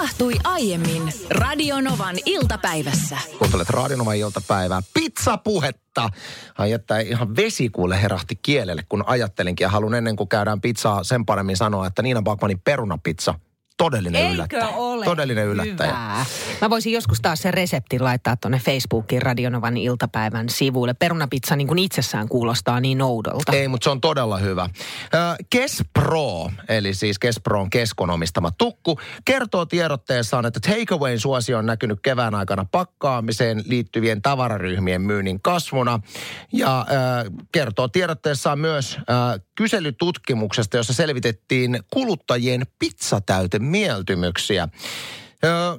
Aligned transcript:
tapahtui 0.00 0.34
aiemmin 0.44 1.12
Radionovan 1.30 2.16
iltapäivässä. 2.26 3.18
Kuuntelet 3.38 3.70
Radionovan 3.70 4.16
iltapäivää. 4.16 4.80
Pizzapuhetta. 4.94 6.08
Ai 6.58 6.72
että 6.72 6.98
ihan 6.98 7.36
vesi 7.36 7.68
kuule 7.68 8.02
herahti 8.02 8.36
kielelle, 8.42 8.82
kun 8.88 9.04
ajattelinkin. 9.06 9.64
Ja 9.64 9.68
haluan 9.68 9.94
ennen 9.94 10.16
kuin 10.16 10.28
käydään 10.28 10.60
pizzaa 10.60 11.04
sen 11.04 11.26
paremmin 11.26 11.56
sanoa, 11.56 11.86
että 11.86 12.02
Niina 12.02 12.22
Bakmanin 12.22 12.60
perunapizza 12.60 13.34
todellinen 13.80 14.22
Eikö 14.22 14.34
yllättäjä. 14.34 14.68
ole 14.68 15.04
Todellinen 15.04 15.46
yllättäjä. 15.46 15.90
Hyvää. 15.90 16.24
Mä 16.60 16.70
voisin 16.70 16.92
joskus 16.92 17.20
taas 17.20 17.42
sen 17.42 17.54
reseptin 17.54 18.04
laittaa 18.04 18.36
tuonne 18.36 18.58
Facebookin 18.58 19.22
Radionovan 19.22 19.76
iltapäivän 19.76 20.48
sivuille. 20.48 20.94
Perunapizza 20.94 21.56
niin 21.56 21.68
kuin 21.68 21.78
itsessään 21.78 22.28
kuulostaa 22.28 22.80
niin 22.80 23.02
oudolta. 23.02 23.52
Ei, 23.52 23.68
mutta 23.68 23.84
se 23.84 23.90
on 23.90 24.00
todella 24.00 24.38
hyvä. 24.38 24.68
Kespro, 25.50 26.50
eli 26.68 26.94
siis 26.94 27.18
Kesproon 27.18 27.70
Keskon 27.70 28.10
omistama 28.10 28.50
tukku, 28.50 29.00
kertoo 29.24 29.66
tiedotteessaan, 29.66 30.46
että 30.46 30.60
takeawayn 30.60 31.20
suosio 31.20 31.58
on 31.58 31.66
näkynyt 31.66 31.98
kevään 32.02 32.34
aikana 32.34 32.66
pakkaamiseen 32.72 33.62
liittyvien 33.66 34.22
tavararyhmien 34.22 35.02
myynnin 35.02 35.42
kasvuna. 35.42 36.00
Ja 36.52 36.86
kertoo 37.52 37.88
tiedotteessaan 37.88 38.58
myös 38.58 38.98
kyselytutkimuksesta, 39.60 40.76
jossa 40.76 40.92
selvitettiin 40.92 41.80
kuluttajien 41.90 42.66
pizzatäytemieltymyksiä. 42.78 44.68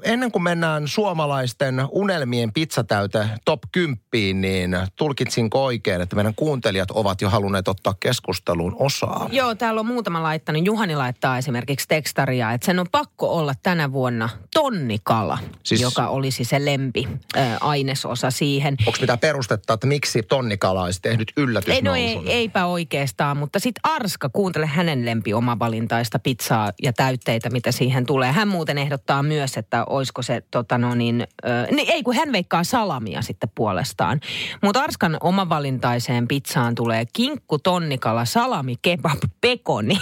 Ennen 0.04 0.32
kuin 0.32 0.44
mennään 0.44 0.88
suomalaisten 0.88 1.84
unelmien 1.90 2.54
pizzatäyte 2.54 3.30
top 3.46 3.60
10, 3.72 4.42
niin 4.42 4.78
tulkitsinko 4.96 5.66
oikein, 5.66 6.02
että 6.02 6.16
meidän 6.16 6.36
kuuntelijat 6.36 6.92
ovat 6.92 7.22
jo 7.22 7.30
halunneet 7.30 7.68
ottaa 7.68 7.96
keskusteluun 8.00 8.76
osaa? 8.80 9.30
Joo, 9.32 9.56
täällä 9.56 9.80
on 9.80 9.86
muutama 9.86 10.24
laittanut. 10.24 10.66
Juhani 10.66 10.96
laittaa 10.96 11.38
esimerkiksi 11.38 11.88
tekstaria, 11.88 12.52
että 12.52 12.66
sen 12.66 12.80
on 12.80 12.88
pakko 12.92 13.38
olla 13.38 13.54
tänä 13.64 13.92
vuonna 13.92 14.30
tonnikala, 14.54 15.38
Siis- 15.64 15.82
joka 15.82 16.08
olisi 16.08 16.44
se 16.44 16.66
lempi 16.66 17.08
äh, 17.38 17.58
ainesosa 17.62 18.32
siihen. 18.32 18.78
Onko 18.88 18.98
mitään 19.02 19.20
perustetta, 19.20 19.74
että 19.74 19.88
miksi 19.88 20.24
tonnikala 20.24 20.84
olisi 20.84 21.02
tehnyt 21.02 21.32
Ei, 21.68 21.82
no 21.82 21.96
ei, 21.96 22.22
eipä 22.26 22.66
oikeastaan, 22.66 23.38
mutta 23.38 23.60
sitten 23.60 23.82
Arska, 23.84 24.30
kuuntele 24.30 24.66
hänen 24.66 25.06
lempi 25.06 25.34
omavalintaista 25.34 26.20
pizzaa 26.20 26.72
ja 26.84 26.94
täytteitä, 26.94 27.50
mitä 27.50 27.72
siihen 27.72 28.06
tulee. 28.06 28.32
Hän 28.32 28.48
muuten 28.48 28.78
ehdottaa 28.78 29.24
myös, 29.24 29.51
että 29.60 29.86
olisiko 29.86 30.22
se, 30.22 30.44
tota 30.52 30.78
no 30.78 30.96
niin, 30.96 31.28
äh, 31.48 31.68
niin, 31.72 31.92
ei 31.92 32.04
kun 32.04 32.16
hän 32.16 32.32
veikkaa 32.32 32.64
salamia 32.64 33.22
sitten 33.22 33.52
puolestaan. 33.56 34.20
Mutta 34.64 34.84
Arskan 34.84 35.18
omavalintaiseen 35.22 36.28
pizzaan 36.28 36.76
tulee 36.76 37.06
kinkku, 37.14 37.60
tonnikala, 37.60 38.26
salami, 38.26 38.76
kebab, 38.82 39.20
pekoni. 39.42 39.98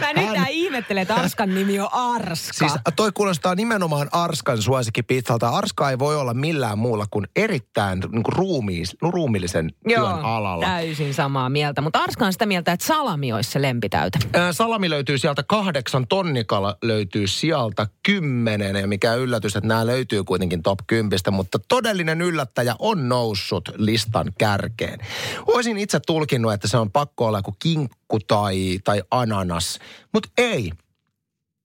Mä 0.00 0.12
nyt 0.12 0.32
tää 0.32 0.46
ihmettelen, 0.48 1.02
että 1.02 1.14
Arskan 1.14 1.54
nimi 1.54 1.80
on 1.80 1.88
Arska. 1.92 2.52
Siis 2.52 2.72
toi 2.96 3.12
kuulostaa 3.12 3.54
nimenomaan 3.54 4.08
Arskan 4.12 4.62
suosikkipizzalta. 4.62 5.48
Arska 5.48 5.90
ei 5.90 5.98
voi 5.98 6.16
olla 6.16 6.34
millään 6.34 6.78
muulla 6.78 7.06
kuin 7.10 7.26
erittäin 7.36 8.00
niin 8.00 8.22
kuin 8.22 8.32
ruumiis, 8.36 8.96
ruumillisen 9.02 9.70
työn 9.88 10.02
alalla. 10.24 10.66
täysin 10.66 11.14
samaa 11.14 11.48
mieltä. 11.50 11.80
Mutta 11.80 11.98
Arska 11.98 12.26
on 12.26 12.32
sitä 12.32 12.46
mieltä, 12.46 12.72
että 12.72 12.86
salami 12.86 13.32
olisi 13.32 13.50
se 13.50 13.62
lempitäyte. 13.62 14.18
Ää, 14.32 14.52
Salami 14.52 14.90
löytyy 14.90 15.18
sieltä 15.18 15.42
kahdeksan, 15.42 16.06
tonnikala 16.08 16.76
löytyy 16.82 17.23
sieltä 17.26 17.86
kymmenen. 18.02 18.76
Ja 18.76 18.86
mikä 18.86 19.14
yllätys, 19.14 19.56
että 19.56 19.68
nämä 19.68 19.86
löytyy 19.86 20.24
kuitenkin 20.24 20.62
top 20.62 20.78
10, 20.86 21.20
mutta 21.30 21.58
todellinen 21.68 22.20
yllättäjä 22.20 22.76
on 22.78 23.08
noussut 23.08 23.68
listan 23.76 24.32
kärkeen. 24.38 24.98
Olisin 25.46 25.78
itse 25.78 26.00
tulkinnut, 26.00 26.52
että 26.52 26.68
se 26.68 26.76
on 26.76 26.90
pakko 26.90 27.26
olla 27.26 27.38
joku 27.38 27.54
kinkku 27.58 28.20
tai, 28.20 28.78
tai 28.84 29.02
ananas, 29.10 29.78
mutta 30.12 30.28
ei. 30.38 30.72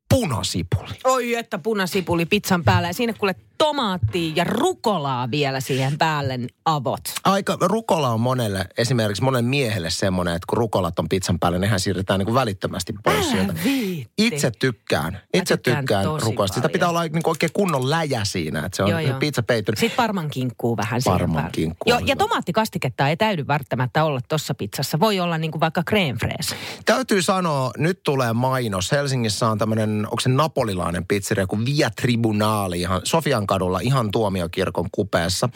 Punasipuli. 0.09 0.99
Oi, 1.03 1.35
että 1.35 1.57
punasipuli 1.57 2.25
pizzan 2.25 2.63
päällä 2.63 2.87
ja 2.87 2.93
siinä 2.93 3.13
kuule 3.13 3.35
tomaattia 3.63 4.33
ja 4.35 4.43
rukolaa 4.43 5.31
vielä 5.31 5.59
siihen 5.59 5.97
päälle 5.97 6.37
niin 6.37 6.49
avot. 6.65 7.01
Aika, 7.23 7.57
rukola 7.61 8.09
on 8.09 8.21
monelle, 8.21 8.65
esimerkiksi 8.77 9.23
monen 9.23 9.45
miehelle 9.45 9.89
semmoinen, 9.89 10.35
että 10.35 10.45
kun 10.49 10.57
rukolat 10.57 10.99
on 10.99 11.09
pizzan 11.09 11.39
päällä, 11.39 11.59
nehän 11.59 11.79
siirretään 11.79 12.19
niin 12.19 12.25
kuin 12.25 12.35
välittömästi 12.35 12.93
pois 13.03 13.29
sieltä. 13.29 13.53
viitti. 13.63 14.13
Itse 14.17 14.51
tykkään. 14.51 15.19
Itse 15.33 15.57
tykkään 15.57 15.77
tykkään, 15.77 16.03
tosi 16.03 16.25
rukoista. 16.25 16.55
Sitä 16.55 16.69
pitää 16.69 16.89
olla 16.89 17.03
niin 17.03 17.11
kuin 17.11 17.31
oikein 17.31 17.53
kunnon 17.53 17.89
läjä 17.89 18.25
siinä, 18.25 18.65
että 18.65 18.75
se 18.75 18.83
on 18.83 18.89
Joo, 18.89 18.99
joo. 18.99 19.19
pizza 19.19 19.43
peittynyt. 19.43 19.79
Sitten 19.79 19.97
parman 19.97 20.29
kinkkuu 20.29 20.77
vähän 20.77 21.01
siihen 21.01 21.19
Parman 21.19 21.35
päälle. 21.35 21.51
kinkku 21.51 21.89
Joo, 21.89 21.99
ja 22.05 22.15
tomaattikastiketta 22.15 23.09
ei 23.09 23.17
täydy 23.17 23.47
välttämättä 23.47 24.03
olla 24.03 24.19
tuossa 24.29 24.53
pizzassa. 24.53 24.99
Voi 24.99 25.19
olla 25.19 25.37
niin 25.37 25.51
kuin 25.51 25.59
vaikka 25.59 25.83
crème 25.91 26.17
fraise. 26.19 26.55
Täytyy 26.85 27.21
sanoa, 27.21 27.71
nyt 27.77 28.03
tulee 28.03 28.33
mainos. 28.33 28.91
Helsingissä 28.91 29.47
on 29.47 29.57
tämmöinen, 29.57 30.05
onko 30.05 30.19
se 30.19 30.29
napolilainen 30.29 31.05
pizzeria 31.07 31.47
kuin 31.47 31.65
Via 31.65 31.89
Tribunali, 31.89 32.79
ihan 32.79 33.01
Sofian 33.03 33.47
kadulla, 33.49 33.79
ihan 33.79 34.11
tuomiokirkon 34.11 34.85
kupeessa. 34.91 35.49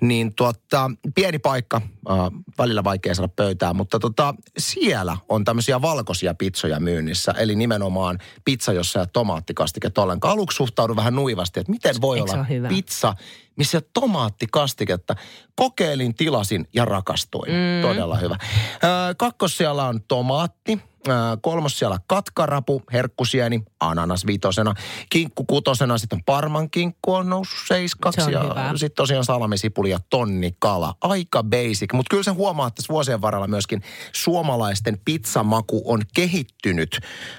Niin 0.00 0.34
tuota, 0.34 0.90
pieni 1.14 1.38
paikka, 1.38 1.80
äh, 2.10 2.18
välillä 2.58 2.84
vaikea 2.84 3.14
saada 3.14 3.32
pöytää, 3.36 3.74
mutta 3.74 3.98
tota, 3.98 4.34
siellä 4.58 5.16
on 5.28 5.44
tämmöisiä 5.44 5.82
valkoisia 5.82 6.34
pizzoja 6.34 6.80
myynnissä. 6.80 7.34
Eli 7.38 7.54
nimenomaan 7.54 8.18
pizza, 8.44 8.72
jossa 8.72 9.00
ei 9.00 9.06
tomaattikastiketta 9.12 10.02
ollenkaan. 10.02 10.32
Aluksi 10.32 10.56
suhtaudun 10.56 10.96
vähän 10.96 11.14
nuivasti, 11.14 11.60
että 11.60 11.72
miten 11.72 11.94
voi 12.00 12.18
Eikö 12.18 12.32
olla 12.32 12.44
hyvä? 12.44 12.68
pizza, 12.68 13.14
missä 13.56 13.82
tomaattikastiketta. 13.92 15.16
Kokeilin, 15.56 16.14
tilasin 16.14 16.68
ja 16.74 16.84
rakastuin. 16.84 17.52
Mm. 17.52 17.82
Todella 17.82 18.16
hyvä. 18.16 18.36
Ö, 18.40 19.14
kakkos 19.16 19.56
siellä 19.56 19.84
on 19.84 20.00
tomaatti. 20.08 20.80
Ö, 21.08 21.10
kolmos 21.42 21.78
siellä 21.78 21.98
katkarapu, 22.06 22.82
herkkusieni, 22.92 23.62
ananas 23.80 24.26
vitosena. 24.26 24.74
Kinkku 25.10 25.44
kutosena, 25.44 25.98
sitten 25.98 26.24
parman 26.24 26.70
kinkku 26.70 27.14
on 27.14 27.30
noussut 27.30 27.58
seiskaksi. 27.68 28.20
Se 28.20 28.26
on 28.26 28.32
ja 28.32 28.72
sitten 28.76 28.96
tosiaan 28.96 29.24
salamisipuli 29.24 29.90
ja 29.90 29.98
tonnikala. 30.10 30.94
Aika 31.00 31.42
basic, 31.42 31.92
mutta 31.92 32.10
kyllä 32.10 32.22
se 32.22 32.30
huomaa, 32.30 32.66
että 32.66 32.76
tässä 32.76 32.92
vuosien 32.92 33.20
varrella 33.20 33.46
myöskin 33.46 33.82
suomalaisten 34.12 34.98
pizzamaku 35.04 35.82
on 35.84 36.02
kehittynyt, 36.14 36.98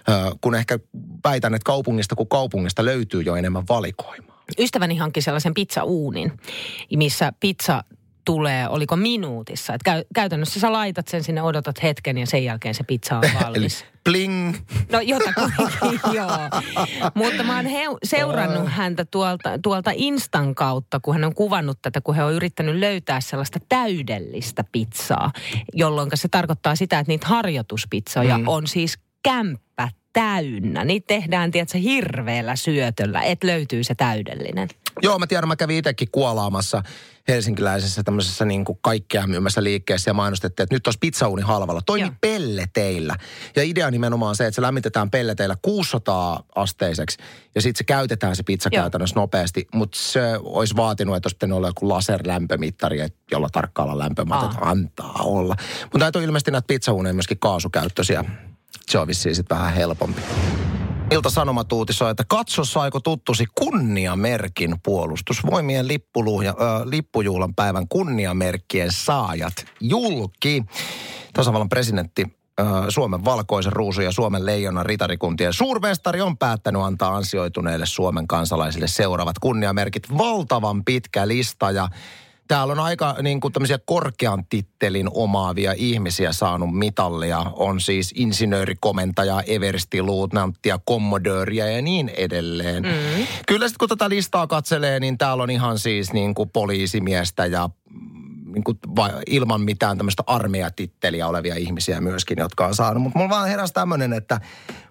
ö, 0.09 0.36
kun 0.42 0.56
ehkä 0.56 0.80
väitän, 1.24 1.53
että 1.53 1.66
kaupungista 1.66 2.16
kuin 2.16 2.30
kaupungista 2.30 2.86
löytyy 2.86 3.22
jo 3.22 3.36
enemmän 3.36 3.64
valikoimaa. 3.70 4.36
Ystäväni 4.59 4.96
hankki 4.97 5.22
sellaisen 5.22 5.53
pizzauunin, 5.53 6.40
missä 6.96 7.34
pizza 7.40 7.84
tulee, 8.25 8.69
oliko 8.69 8.96
minuutissa. 8.96 9.74
Et 9.74 9.84
käy, 9.84 10.03
käytännössä 10.16 10.59
sä 10.59 10.74
laitat 10.74 11.08
sen 11.08 11.24
sinne, 11.24 11.41
odotat 11.41 11.84
hetken 11.84 12.18
ja 12.18 12.28
sen 12.28 12.44
jälkeen 12.44 12.75
se 12.75 12.84
pizza 12.84 13.18
on 13.18 13.24
Eli 13.25 13.34
valmis. 13.44 13.86
bling, 14.03 14.56
No 14.91 15.00
jotakuinkin, 15.00 16.00
joo. 16.13 16.40
Mutta 17.14 17.44
mä 17.44 17.56
oon 17.56 17.66
heu, 17.66 17.97
seurannut 18.03 18.69
häntä 18.69 19.06
tuolta, 19.06 19.59
tuolta 19.64 19.91
Instan 19.94 20.56
kautta, 20.56 21.00
kun 21.00 21.14
hän 21.14 21.24
on 21.24 21.35
kuvannut 21.35 21.80
tätä, 21.81 22.02
kun 22.02 22.16
he 22.16 22.24
on 22.24 22.34
yrittänyt 22.34 22.75
löytää 22.75 23.22
sellaista 23.22 23.59
täydellistä 23.69 24.64
pizzaa, 24.72 25.31
jolloin 25.74 26.09
se 26.14 26.28
tarkoittaa 26.28 26.75
sitä, 26.75 27.00
että 27.00 27.12
niitä 27.12 27.28
harjoituspizzoja 27.28 28.38
mm. 28.38 28.47
on 28.47 28.68
siis 28.68 29.00
kämppä 29.24 29.90
täynnä. 30.14 30.85
Niitä 30.85 31.08
tehdään, 31.08 31.52
tiedätkö, 31.52 31.78
hirveällä 31.78 32.56
syötöllä, 32.56 33.22
että 33.22 33.47
löytyy 33.47 33.84
se 33.84 33.96
täydellinen. 33.96 34.69
Joo, 35.02 35.20
mä 35.20 35.28
tiedän, 35.28 35.48
mä 35.48 35.56
kävin 35.56 35.78
itsekin 35.78 36.08
kuolaamassa 36.12 36.84
helsinkiläisessä 37.28 38.04
tämmöisessä 38.04 38.46
niin 38.46 38.66
kuin 38.66 38.80
kaikkea 38.82 39.28
myymässä 39.28 39.64
liikkeessä 39.64 40.10
ja 40.10 40.14
mainostettiin, 40.14 40.64
että 40.64 40.76
nyt 40.76 40.88
olisi 40.88 41.00
pizzauuni 41.00 41.42
halvalla. 41.42 41.82
Toimi 41.86 42.08
Joo. 42.08 42.16
pelleteillä. 42.22 43.16
Ja 43.56 43.64
idea 43.64 43.92
nimenomaan 43.92 44.36
se, 44.36 44.46
että 44.46 44.56
se 44.56 44.62
lämmitetään 44.62 45.12
pelleteillä 45.12 45.56
600 45.62 46.44
asteiseksi 46.56 47.18
ja 47.56 47.62
sitten 47.62 47.78
se 47.78 47.84
käytetään 47.84 48.36
se 48.36 48.44
pizza 48.44 48.70
Joo. 48.72 48.82
käytännössä 48.82 49.20
nopeasti. 49.20 49.68
Mutta 49.74 49.98
se 50.02 50.22
olisi 50.44 50.76
vaatinut, 50.76 51.16
että 51.16 51.28
olisi 51.28 51.36
pitänyt 51.36 51.58
olla 51.58 51.68
joku 51.68 51.90
laserlämpömittari, 51.90 53.08
jolla 53.32 53.50
tarkkailla 53.50 53.98
lämpömätä, 53.98 54.46
että 54.46 54.58
antaa 54.62 55.20
olla. 55.24 55.56
Mutta 55.82 56.00
näitä 56.00 56.20
on 56.20 56.26
ilmeisesti 56.26 56.52
näitä 56.52 56.68
pizzauuneja 56.68 57.14
myöskin 57.14 57.40
kaasukäyttöisiä. 57.40 58.26
Se 58.90 59.00
on 59.00 59.08
vissiin 59.08 59.36
sitten 59.36 59.58
vähän 59.58 59.74
helpompi. 59.74 60.22
Ilta-Sanomat 61.12 61.74
uutisoi, 61.74 62.12
että 62.12 62.24
katso 62.28 62.66
saiko 62.66 63.00
tuttusi 63.00 63.46
kunniamerkin 63.56 64.76
puolustusvoimien 64.84 65.88
lippuluhja, 65.88 66.52
ö, 66.52 66.90
lippujuhlan 66.90 67.56
päivän 67.56 67.88
kunniamerkkien 67.88 68.91
saajat 68.91 69.53
julki. 69.82 70.64
Tasavallan 71.34 71.70
presidentti 71.70 72.26
ö, 72.59 72.64
Suomen 72.90 73.26
valkoisen 73.26 73.74
ruusun 73.74 74.03
ja 74.03 74.12
Suomen 74.12 74.46
leijonan 74.46 74.85
ritarikuntien 74.85 75.53
suurmestari 75.53 76.22
on 76.22 76.38
päättänyt 76.38 76.82
antaa 76.82 77.16
ansioituneille 77.16 77.85
Suomen 77.85 78.28
kansalaisille 78.28 78.88
seuraavat 78.88 79.40
kunniamerkit. 79.40 80.18
Valtavan 80.18 80.85
pitkä 80.85 81.28
lista 81.28 81.72
ja 81.72 81.90
Täällä 82.47 82.72
on 82.72 82.80
aika 82.80 83.16
niin 83.22 83.40
kuin 83.40 83.53
tämmöisiä 83.53 83.80
korkean 83.86 84.46
tittelin 84.50 85.09
omaavia 85.14 85.74
ihmisiä 85.78 86.34
saanut 86.34 86.78
mitallia. 86.78 87.40
On 87.53 87.82
siis 87.82 88.14
insinöörikomentaja, 88.16 89.42
everstiluutnanttia, 89.42 90.80
kommodööriä 90.86 91.70
ja 91.70 91.82
niin 91.82 92.09
edelleen. 92.09 92.84
Mm. 92.84 93.28
Kyllä 93.47 93.68
sitten 93.68 93.80
kun 93.80 93.90
tätä 93.90 94.09
listaa 94.09 94.47
katselee, 94.47 95.00
niin 95.00 95.18
täällä 95.18 95.44
on 95.44 95.50
ihan 95.50 95.80
siis 95.80 96.14
niin 96.14 96.36
kuin 96.36 96.50
poliisimiestä 96.50 97.46
ja 97.46 97.70
mm, 97.90 98.53
niin 98.53 98.64
kuin 98.64 98.78
va- 98.96 99.22
ilman 99.28 99.62
mitään 99.62 99.98
tämmöistä 99.98 100.24
armeijatitteliä 100.28 101.28
olevia 101.28 101.56
ihmisiä 101.56 102.02
myöskin, 102.02 102.38
jotka 102.40 102.68
on 102.68 102.76
saanut. 102.76 103.03
Mutta 103.03 103.20
mulla 103.20 103.30
vaan 103.30 103.50
heräsi 103.50 103.74
tämmöinen, 103.74 104.14
että 104.14 104.41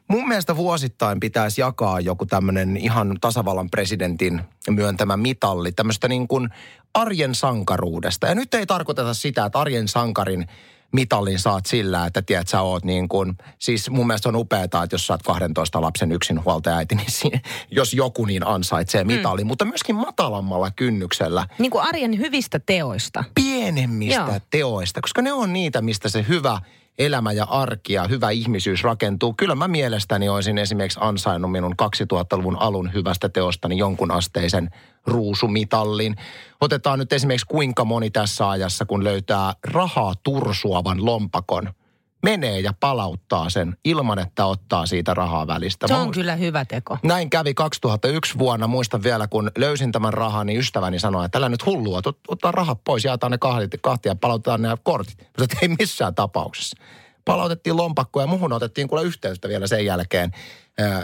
Mun 0.09 0.29
mielestä 0.29 0.57
vuosittain 0.57 1.21
pitäisi 1.21 1.61
jakaa 1.61 2.01
joku 2.01 2.27
tämmöinen 2.27 2.77
ihan 2.77 3.17
tasavallan 3.21 3.71
presidentin 3.71 4.41
myöntämä 4.71 5.17
mitalli, 5.17 5.73
tämmöistä 5.73 6.09
niin 6.09 6.29
kuin 6.29 6.49
arjen 6.95 7.35
sankaruudesta. 7.35 8.27
Ja 8.27 8.35
nyt 8.35 8.55
ei 8.55 8.67
tarkoiteta 8.67 9.15
sitä, 9.15 9.45
että 9.45 9.59
arjen 9.59 9.89
sankarin 9.89 10.47
mitallin 10.93 11.39
saat 11.39 11.67
sillä, 11.67 12.07
että 12.07 12.23
tiedät, 12.23 12.49
sä 12.49 12.61
oot 12.61 12.85
niin 12.85 13.09
kuin, 13.09 13.39
siis 13.59 13.91
mun 13.91 14.07
mielestä 14.07 14.29
on 14.29 14.37
upeaa, 14.37 14.65
että 14.65 14.89
jos 14.93 15.07
sä 15.07 15.13
oot 15.13 15.23
12 15.23 15.81
lapsen 15.81 16.13
yksinhuoltajaäiti, 16.13 16.95
niin 16.95 17.11
siinä, 17.11 17.41
jos 17.71 17.95
joku 17.95 18.25
niin 18.25 18.47
ansaitsee 18.47 19.05
mitallin, 19.05 19.47
mm. 19.47 19.49
mutta 19.49 19.65
myöskin 19.65 19.97
matalammalla 19.97 20.71
kynnyksellä. 20.71 21.47
Niin 21.59 21.71
kuin 21.71 21.85
arjen 21.85 22.19
hyvistä 22.19 22.59
teoista. 22.59 23.25
Pienemmistä 23.35 24.21
Joo. 24.21 24.41
teoista, 24.51 25.01
koska 25.01 25.23
ne 25.23 25.33
on 25.33 25.53
niitä, 25.53 25.83
mistä 25.83 26.09
se 26.09 26.25
hyvä 26.29 26.61
elämä 26.99 27.33
ja 27.33 27.45
arki 27.45 27.93
ja 27.93 28.05
hyvä 28.09 28.31
ihmisyys 28.31 28.85
rakentuu. 28.85 29.35
Kyllä 29.37 29.55
mä 29.55 29.69
mielestäni 29.69 30.29
olisin 30.29 30.59
esimerkiksi 30.59 30.99
ansainnut 31.03 31.53
minun 31.53 31.75
2000-luvun 31.83 32.57
alun 32.57 32.93
hyvästä 32.95 33.29
teostani 33.29 33.79
jonkun 33.79 34.11
asteisen 34.11 34.71
ruusumitallin. 35.07 36.17
Otetaan 36.61 36.99
nyt 36.99 37.13
esimerkiksi 37.13 37.47
kuinka 37.47 37.85
moni 37.85 38.11
tässä 38.11 38.51
ajassa, 38.51 38.85
kun 38.85 39.05
löytää 39.05 39.53
rahaa 39.65 40.15
tursuavan 40.23 41.05
lompakon, 41.05 41.73
menee 42.25 42.61
ja 42.61 42.73
palauttaa 42.81 43.51
sen 43.51 43.77
ilman, 43.85 44.19
että 44.19 44.47
ottaa 44.47 44.87
siitä 44.87 45.15
rahaa 45.15 45.47
välistä. 45.47 45.89
Se 45.89 45.95
on 45.95 46.07
Mä, 46.07 46.13
kyllä 46.13 46.37
hyvä 46.37 46.65
teko. 46.65 46.99
Näin 47.03 47.31
kävi 47.31 47.55
2001 47.55 48.39
vuonna. 48.39 48.67
Muistan 48.67 49.03
vielä, 49.03 49.29
kun 49.29 49.51
löysin 49.59 49.93
tämän 49.93 50.15
rahan, 50.15 50.47
niin 50.47 50.61
ystäväni 50.61 50.99
sanoi, 50.99 51.25
että 51.25 51.33
tällä 51.33 51.49
nyt 51.49 51.67
hullua, 51.67 52.01
ottaa 52.29 52.53
rahat 52.53 52.85
pois, 52.85 53.05
jaetaan 53.05 53.31
ne 53.31 53.39
kahtia 53.83 54.11
ja 54.13 54.17
palautetaan 54.17 54.63
ne 54.63 54.69
kortit. 54.83 55.19
Mutta 55.41 55.57
ei 55.63 55.69
missään 55.79 56.15
tapauksessa. 56.15 56.77
Palautettiin 57.25 57.77
lompakko 57.77 58.21
ja 58.21 58.27
muhun 58.27 58.53
otettiin 58.53 58.89
kuule 58.89 59.03
yhteyttä 59.03 59.49
vielä 59.49 59.67
sen 59.67 59.85
jälkeen. 59.85 60.31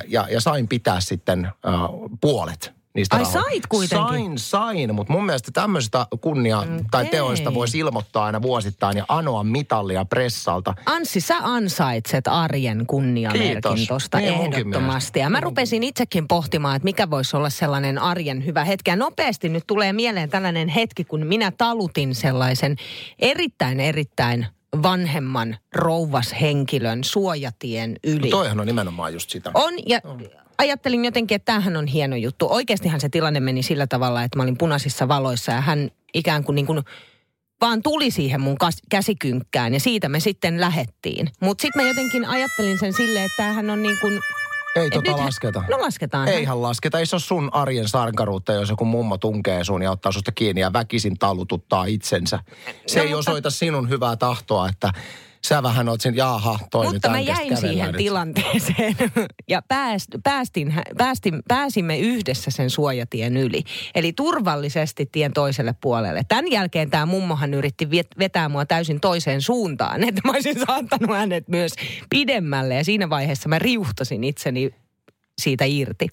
Ja, 0.09 0.27
ja 0.31 0.41
sain 0.41 0.69
pitää 0.69 1.01
sitten 1.01 1.53
uh, 1.67 2.11
puolet 2.21 2.80
niistä 2.95 3.17
Ai 3.17 3.23
rahoista. 3.23 3.43
sait 3.43 3.67
kuitenkin? 3.67 4.09
Sain, 4.09 4.39
sain, 4.39 4.95
mutta 4.95 5.13
mun 5.13 5.27
mielestä 5.27 5.51
tämmöistä 5.53 6.07
kunnia 6.21 6.59
okay. 6.59 6.81
tai 6.91 7.07
teoista 7.07 7.55
voisi 7.55 7.79
ilmoittaa 7.79 8.25
aina 8.25 8.43
vuosittain 8.43 8.97
ja 8.97 9.05
anoa 9.09 9.45
mitallia 9.45 10.05
pressalta. 10.05 10.75
Anssi, 10.87 11.21
sä 11.21 11.37
ansaitset 11.43 12.29
arjen 12.29 12.87
kunniamerkin 12.87 13.87
tuosta 13.89 14.19
niin, 14.19 14.33
ehdottomasti. 14.33 15.19
Ja 15.19 15.31
mä 15.31 15.41
rupesin 15.41 15.83
itsekin 15.83 16.29
pohtimaan, 16.29 16.77
että 16.77 16.85
mikä 16.85 17.11
voisi 17.11 17.37
olla 17.37 17.51
sellainen 17.51 17.99
arjen 17.99 18.47
hyvä 18.47 18.65
hetki. 18.65 18.91
Ja 18.91 18.97
nopeasti 18.97 19.49
nyt 19.49 19.65
tulee 19.67 19.93
mieleen 19.93 20.31
tällainen 20.31 20.69
hetki, 20.69 21.05
kun 21.05 21.27
minä 21.27 21.51
talutin 21.59 22.15
sellaisen 22.15 22.77
erittäin, 23.19 23.81
erittäin 23.81 24.47
vanhemman 24.83 25.57
rouvashenkilön 25.75 27.05
suojatien 27.05 27.97
yli. 28.05 28.21
No 28.21 28.31
toihan 28.31 28.61
on 28.61 28.67
nimenomaan 28.67 29.13
just 29.13 29.31
sitä. 29.31 29.51
On, 29.55 29.75
ja 29.87 30.01
on 30.05 30.21
ajattelin 30.61 31.05
jotenkin, 31.05 31.37
että 31.37 31.53
tämähän 31.53 31.77
on 31.77 31.87
hieno 31.87 32.17
juttu. 32.17 32.47
Oikeastihan 32.51 33.01
se 33.01 33.09
tilanne 33.09 33.41
meni 33.41 33.63
sillä 33.63 33.87
tavalla, 33.87 34.23
että 34.23 34.39
mä 34.39 34.43
olin 34.43 34.59
punaisissa 34.59 35.09
valoissa 35.09 35.53
ja 35.53 35.61
hän 35.61 35.91
ikään 36.15 36.45
kuin, 36.45 36.55
niin 36.55 36.67
kuin 36.67 36.85
vaan 37.61 37.83
tuli 37.83 38.11
siihen 38.11 38.41
mun 38.41 38.57
käsikynkkään 38.91 39.75
ja 39.75 39.81
siitä 39.81 40.09
me 40.09 40.21
sitten 40.21 40.61
lähettiin. 40.61 41.29
Mutta 41.41 41.63
sitten 41.63 41.83
mä 41.83 41.89
jotenkin 41.89 42.25
ajattelin 42.25 42.79
sen 42.79 42.93
silleen, 42.93 43.25
että 43.25 43.37
tämähän 43.37 43.71
on 43.71 43.83
niin 43.83 43.99
kuin 44.01 44.21
ei 44.77 44.91
tota 44.91 45.11
nyt, 45.11 45.21
lasketa. 45.21 45.65
No 45.71 45.81
lasketaan. 45.81 46.29
Eihän 46.29 46.63
lasketa. 46.63 46.99
Ei 46.99 47.07
se 47.07 47.17
ole 47.17 47.21
sun 47.21 47.51
arjen 47.53 47.89
sankaruutta, 47.89 48.53
jos 48.53 48.69
joku 48.69 48.85
mummo 48.85 49.19
tunkee 49.19 49.65
sun 49.65 49.83
ja 49.83 49.91
ottaa 49.91 50.13
susta 50.13 50.33
kiinni 50.33 50.61
ja 50.61 50.73
väkisin 50.73 51.19
talututtaa 51.19 51.85
itsensä. 51.85 52.39
Se 52.87 52.99
no, 52.99 53.05
ei 53.05 53.09
mutta... 53.09 53.31
osoita 53.31 53.51
sinun 53.51 53.89
hyvää 53.89 54.17
tahtoa, 54.17 54.69
että 54.69 54.93
sä 55.47 55.63
vähän 55.63 55.89
oot 55.89 56.01
sen, 56.01 56.17
jaaha, 56.17 56.59
toi 56.71 56.93
Mutta 56.93 57.11
mä 57.11 57.21
jäin 57.21 57.57
siihen 57.57 57.87
nyt. 57.87 57.97
tilanteeseen 57.97 58.97
ja 59.49 59.63
pääst, 59.69 60.09
päästin, 60.23 60.75
päästin, 60.99 61.43
pääsimme 61.49 61.99
yhdessä 61.99 62.51
sen 62.51 62.71
suojatien 62.71 63.37
yli. 63.37 63.63
Eli 63.95 64.13
turvallisesti 64.13 65.07
tien 65.13 65.33
toiselle 65.33 65.75
puolelle. 65.81 66.23
Tämän 66.29 66.51
jälkeen 66.51 66.91
tämä 66.91 67.07
mummohan 67.07 67.55
yritti 67.55 67.89
vetää 68.19 68.49
mua 68.49 68.67
täysin 68.67 69.01
toiseen 69.01 69.43
suuntaan, 69.43 70.05
että 70.09 70.21
mä 70.25 70.33
olisin 70.33 70.61
saattanut 70.67 71.17
hänet 71.17 71.49
myös 71.49 71.73
pidemmälle. 72.11 72.75
Ja 72.75 72.85
siinä 72.85 73.11
vaiheessa 73.11 73.49
mä 73.49 73.59
riuhtasin 73.59 74.25
itseni 74.25 74.71
siitä 75.39 75.65
irti. 75.65 76.07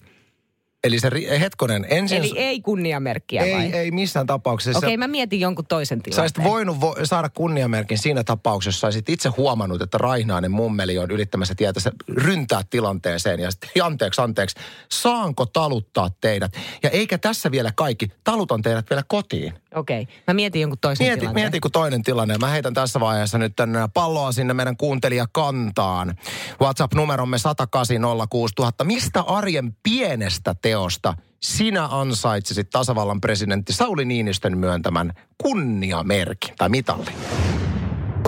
Eli 0.84 0.98
se 0.98 1.10
hetkonen 1.40 1.86
ensin... 1.88 2.18
Eli 2.18 2.32
ei 2.36 2.60
kunniamerkkiä 2.60 3.42
ei, 3.42 3.54
vai? 3.54 3.72
Ei 3.72 3.90
missään 3.90 4.26
tapauksessa. 4.26 4.78
Okei, 4.78 4.88
okay, 4.88 4.96
mä 4.96 5.08
mietin 5.08 5.40
jonkun 5.40 5.66
toisen 5.66 6.02
tilanteen. 6.02 6.30
Sä 6.30 6.40
olisit 6.40 6.52
voinut 6.52 6.76
vo- 6.76 7.06
saada 7.06 7.28
kunniamerkin 7.28 7.98
siinä 7.98 8.24
tapauksessa, 8.24 8.68
jos 8.68 8.80
saisit 8.80 9.08
itse 9.08 9.28
huomannut, 9.28 9.82
että 9.82 9.98
Raihnainen 9.98 10.50
mummeli 10.50 10.98
on 10.98 11.10
ylittämässä 11.10 11.54
tietä, 11.54 11.80
sä 11.80 11.92
ryntää 12.08 12.62
tilanteeseen 12.70 13.40
ja 13.40 13.50
sitten, 13.50 13.70
anteeksi, 13.82 14.20
anteeksi, 14.20 14.56
saanko 14.90 15.46
taluttaa 15.46 16.10
teidät? 16.20 16.52
Ja 16.82 16.90
eikä 16.90 17.18
tässä 17.18 17.50
vielä 17.50 17.72
kaikki, 17.76 18.08
talutan 18.24 18.62
teidät 18.62 18.90
vielä 18.90 19.02
kotiin. 19.08 19.54
Okei, 19.74 20.02
okay. 20.02 20.14
mä 20.26 20.34
mietin 20.34 20.60
jonkun 20.60 20.78
toisen 20.80 21.04
mieti, 21.04 21.20
tilanteen. 21.20 21.44
Mieti 21.44 21.60
kun 21.60 21.70
toinen 21.72 22.02
tilanne. 22.02 22.38
Mä 22.38 22.48
heitän 22.48 22.74
tässä 22.74 23.00
vaiheessa 23.00 23.38
nyt 23.38 23.56
tänne 23.56 23.78
palloa 23.94 24.32
sinne 24.32 24.54
meidän 24.54 24.76
kuuntelijakantaan. 24.76 26.14
WhatsApp-numeromme 26.60 27.36
1806000. 27.36 28.84
Mistä 28.84 29.20
arjen 29.20 29.76
pienestä 29.82 30.54
teosta 30.62 30.77
sinä 31.40 31.88
ansaitsisit 31.90 32.70
tasavallan 32.70 33.20
presidentti 33.20 33.72
Sauli 33.72 34.04
Niinistön 34.04 34.58
myöntämän 34.58 35.12
kunniamerkin 35.42 36.54
tai 36.58 36.68
mitalli? 36.68 37.10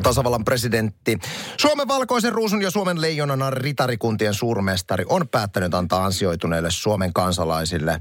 Tasavallan 0.03 0.45
presidentti. 0.45 1.19
Suomen 1.57 1.89
valkoisen 1.89 2.33
ruusun 2.33 2.63
ja 2.63 2.71
Suomen 2.71 3.01
leijonan 3.01 3.53
ritarikuntien 3.53 4.35
suurmestari 4.35 5.05
on 5.09 5.29
päättänyt 5.29 5.75
antaa 5.75 6.05
ansioituneille 6.05 6.71
Suomen 6.71 7.13
kansalaisille 7.13 7.99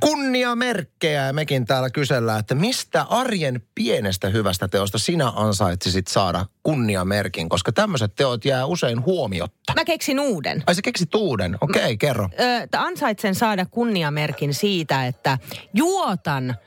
kunniamerkkejä. 0.00 1.26
Ja 1.26 1.32
mekin 1.32 1.66
täällä 1.66 1.90
kysellään, 1.90 2.40
että 2.40 2.54
mistä 2.54 3.02
arjen 3.02 3.62
pienestä 3.74 4.28
hyvästä 4.28 4.68
teosta 4.68 4.98
sinä 4.98 5.32
ansaitsisit 5.36 6.06
saada 6.06 6.46
kunniamerkin, 6.62 7.48
koska 7.48 7.72
tämmöiset 7.72 8.14
teot 8.14 8.44
jää 8.44 8.66
usein 8.66 9.04
huomiotta. 9.04 9.72
Mä 9.74 9.84
keksin 9.84 10.20
uuden. 10.20 10.62
Ai 10.66 10.74
se 10.74 10.82
keksit 10.82 11.14
uuden? 11.14 11.56
Okei, 11.60 11.82
okay, 11.82 11.96
kerro. 11.96 12.28
Ö, 12.40 12.78
ansaitsen 12.78 13.34
saada 13.34 13.66
kunniamerkin 13.66 14.54
siitä, 14.54 15.06
että 15.06 15.38
juotan– 15.74 16.54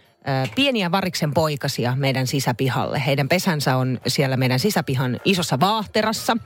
pieniä 0.56 0.92
variksen 0.92 1.34
poikasia 1.34 1.94
meidän 1.96 2.28
sisäpihalle. 2.28 3.06
Heidän 3.06 3.30
pesänsä 3.30 3.78
on 3.78 4.00
siellä 4.08 4.38
meidän 4.38 4.60
sisäpihan 4.60 5.20
isossa 5.26 5.60
vaahterassa. 5.60 6.38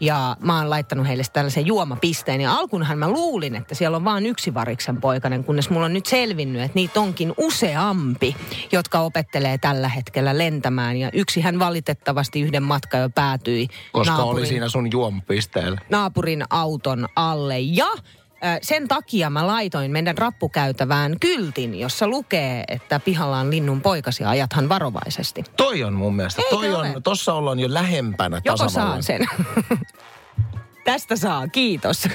Ja 0.00 0.36
mä 0.40 0.58
oon 0.58 0.70
laittanut 0.70 1.06
heille 1.06 1.22
tällaisen 1.32 1.66
juomapisteen. 1.66 2.40
Ja 2.40 2.54
alkunhan 2.54 2.98
mä 2.98 3.08
luulin, 3.08 3.56
että 3.56 3.74
siellä 3.74 3.96
on 3.96 4.04
vain 4.04 4.26
yksi 4.26 4.54
variksen 4.54 5.00
poikainen, 5.00 5.44
kunnes 5.44 5.70
mulla 5.70 5.86
on 5.86 5.92
nyt 5.92 6.06
selvinnyt, 6.06 6.62
että 6.62 6.74
niitä 6.74 7.00
onkin 7.00 7.32
useampi, 7.38 8.36
jotka 8.72 9.00
opettelee 9.00 9.58
tällä 9.58 9.88
hetkellä 9.88 10.38
lentämään. 10.38 10.96
Ja 10.96 11.10
yksi 11.12 11.40
hän 11.40 11.58
valitettavasti 11.58 12.40
yhden 12.40 12.62
matka 12.62 12.96
jo 12.98 13.10
päätyi. 13.10 13.68
Koska 13.92 14.14
naapurin, 14.14 14.38
oli 14.38 14.46
siinä 14.46 14.68
sun 14.68 14.92
juomapisteellä. 14.92 15.80
Naapurin 15.90 16.44
auton 16.50 17.08
alle. 17.16 17.60
Ja 17.60 17.88
sen 18.62 18.88
takia 18.88 19.30
mä 19.30 19.46
laitoin 19.46 19.90
meidän 19.90 20.18
rappukäytävään 20.18 21.16
kyltin, 21.20 21.80
jossa 21.80 22.08
lukee, 22.08 22.64
että 22.68 23.00
pihalla 23.00 23.38
on 23.38 23.50
linnun 23.50 23.80
poikasia, 23.80 24.28
ajathan 24.28 24.68
varovaisesti. 24.68 25.44
Toi 25.56 25.82
on 25.82 25.92
mun 25.92 26.16
mielestä. 26.16 26.42
Ei 26.42 26.50
toi 26.50 26.74
on, 26.74 27.02
tossa 27.02 27.34
ollaan 27.34 27.60
jo 27.60 27.74
lähempänä 27.74 28.40
Joko 28.44 28.68
saan 28.68 29.02
sen. 29.02 29.26
Tästä 30.84 31.16
saa, 31.16 31.48
kiitos. 31.48 32.08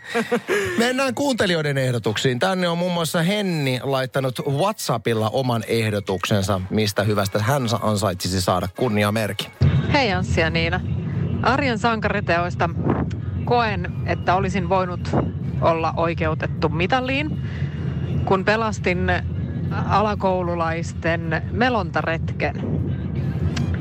Mennään 0.78 1.14
kuuntelijoiden 1.14 1.78
ehdotuksiin. 1.78 2.38
Tänne 2.38 2.68
on 2.68 2.78
muun 2.78 2.92
muassa 2.92 3.22
Henni 3.22 3.80
laittanut 3.82 4.40
WhatsAppilla 4.48 5.30
oman 5.30 5.64
ehdotuksensa, 5.66 6.60
mistä 6.70 7.02
hyvästä 7.02 7.42
hän 7.42 7.62
ansaitsisi 7.82 8.40
saada 8.40 8.68
kunniamerkin. 8.76 9.50
Hei 9.92 10.12
Anssi 10.12 10.40
ja 10.40 10.50
Niina. 10.50 10.80
Arjen 11.42 11.78
sankariteoista 11.78 12.70
koen, 13.44 13.92
että 14.06 14.34
olisin 14.34 14.68
voinut 14.68 15.10
olla 15.60 15.92
oikeutettu 15.96 16.68
mitalliin, 16.68 17.42
kun 18.24 18.44
pelastin 18.44 19.12
alakoululaisten 19.88 21.42
melontaretken. 21.50 22.54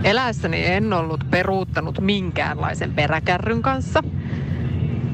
Eläessäni 0.04 0.66
en 0.66 0.94
ollut 0.94 1.24
peruuttanut 1.32 2.00
minkäänlaisen 2.00 2.94
peräkärryn 2.94 3.62
kanssa, 3.62 4.04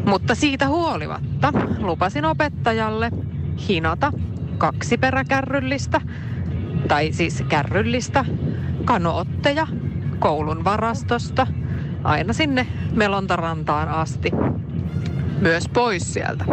mutta 0.06 0.36
siitä 0.36 0.68
huolimatta 0.68 1.54
lupasin 1.80 2.26
opettajalle 2.26 3.12
hinata 3.68 4.12
kaksi 4.58 4.98
peräkärryllistä, 4.98 6.02
tai 6.88 7.12
siis 7.12 7.44
kärryllistä, 7.50 8.26
kanootteja 8.86 9.68
koulun 10.20 10.64
varastosta 10.64 11.48
aina 12.04 12.34
sinne 12.34 12.68
Melontarantaan 12.96 13.90
asti 13.90 14.32
myös 15.42 15.70
pois 15.74 16.14
sieltä. 16.14 16.46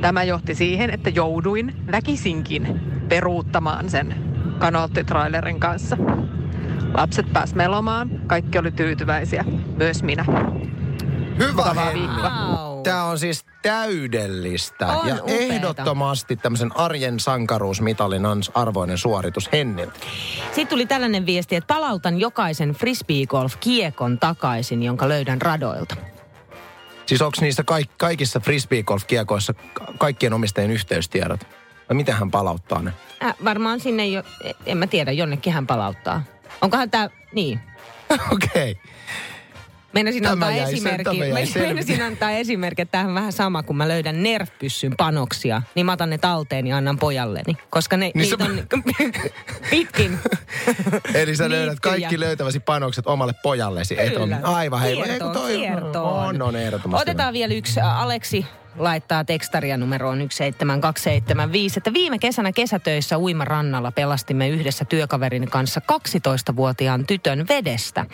Tämä 0.00 0.24
johti 0.24 0.54
siihen, 0.54 0.90
että 0.90 1.10
jouduin 1.10 1.74
väkisinkin 1.92 2.80
peruuttamaan 3.08 3.90
sen 3.90 4.14
kanoottitrailerin 4.58 5.60
kanssa. 5.60 5.96
Lapset 6.94 7.32
pääs 7.32 7.54
melomaan, 7.54 8.10
kaikki 8.26 8.58
oli 8.58 8.70
tyytyväisiä, 8.70 9.44
myös 9.76 10.02
minä. 10.02 10.24
Hyvä 11.38 11.62
Wow. 11.62 12.82
Tämä 12.82 13.04
on 13.04 13.18
siis 13.18 13.44
täydellistä 13.62 14.86
On 14.86 15.08
ja 15.08 15.14
upeeta. 15.14 15.54
ehdottomasti 15.54 16.36
tämmöisen 16.36 16.76
arjen 16.76 17.20
sankaruusmitalin 17.20 18.22
ans- 18.22 18.50
arvoinen 18.54 18.98
suoritus 18.98 19.52
Henniltä. 19.52 19.98
Sitten 20.46 20.68
tuli 20.68 20.86
tällainen 20.86 21.26
viesti, 21.26 21.56
että 21.56 21.74
palautan 21.74 22.20
jokaisen 22.20 22.70
frisbeegolf-kiekon 22.70 24.18
takaisin, 24.18 24.82
jonka 24.82 25.08
löydän 25.08 25.42
radoilta. 25.42 25.96
Siis 27.12 27.22
onko 27.22 27.36
niissä 27.40 27.62
kaik- 27.62 27.90
kaikissa 27.98 28.40
frisbeegolf-kiekoissa 28.40 29.54
ka- 29.54 29.92
kaikkien 29.98 30.32
omistajien 30.32 30.70
yhteystiedot? 30.70 31.40
Vai 31.88 31.96
miten 31.96 32.14
hän 32.14 32.30
palauttaa 32.30 32.82
ne? 32.82 32.92
Äh, 33.24 33.34
varmaan 33.44 33.80
sinne 33.80 34.06
jo, 34.06 34.22
en 34.66 34.78
mä 34.78 34.86
tiedä, 34.86 35.12
jonnekin 35.12 35.52
hän 35.52 35.66
palauttaa. 35.66 36.22
Onkohan 36.60 36.90
tämä, 36.90 37.08
niin. 37.34 37.60
Okei. 38.32 38.70
Okay. 38.72 38.74
Meinasin 39.92 40.26
antaa 40.26 40.50
jäi 40.50 40.76
sen- 40.76 40.82
selville. 41.04 41.44
Meinasin 41.60 42.02
antaa 42.12 42.30
esimerkki, 42.30 42.82
että 42.82 42.92
tämähän 42.92 43.08
on 43.10 43.14
vähän 43.14 43.32
sama, 43.32 43.62
kun 43.62 43.76
mä 43.76 43.88
löydän 43.88 44.22
nerfpyssyn 44.22 44.94
panoksia, 44.96 45.62
niin 45.74 45.86
mä 45.86 45.92
otan 45.92 46.10
ne 46.10 46.18
talteen 46.18 46.66
ja 46.66 46.76
annan 46.76 46.98
pojalleni. 46.98 47.56
Koska 47.70 47.96
ne, 47.96 48.10
Niin 48.14 48.22
niitä 48.30 48.44
sä- 48.44 48.50
on 48.50 48.56
niinku 48.56 48.76
pitkin. 49.70 50.18
Eli 51.14 51.36
sä 51.36 51.50
löydät 51.50 51.80
kaikki 51.80 52.20
löytäväsi 52.20 52.60
panokset 52.60 53.06
omalle 53.06 53.32
pojallesi. 53.42 54.00
Et 54.00 54.16
on, 54.16 54.22
Kyllä. 54.22 54.40
aivan 54.42 54.80
hei. 54.80 54.96
Kiertoon, 54.96 55.32
toi- 55.32 55.56
kiertoon. 55.56 56.26
On, 56.28 56.42
on 56.42 56.56
ehdottomasti. 56.56 57.02
Otetaan 57.02 57.32
vielä 57.34 57.54
yksi. 57.54 57.80
Aleksi 57.80 58.46
laittaa 58.76 59.24
tekstaria 59.24 59.76
numeroon 59.76 60.18
17275, 60.18 61.78
että 61.78 61.92
viime 61.92 62.18
kesänä 62.18 62.52
kesätöissä 62.52 63.18
uimarannalla 63.18 63.92
pelastimme 63.92 64.48
yhdessä 64.48 64.84
työkaverin 64.84 65.50
kanssa 65.50 65.80
12-vuotiaan 65.92 67.06
tytön 67.06 67.46
vedestä. 67.48 68.06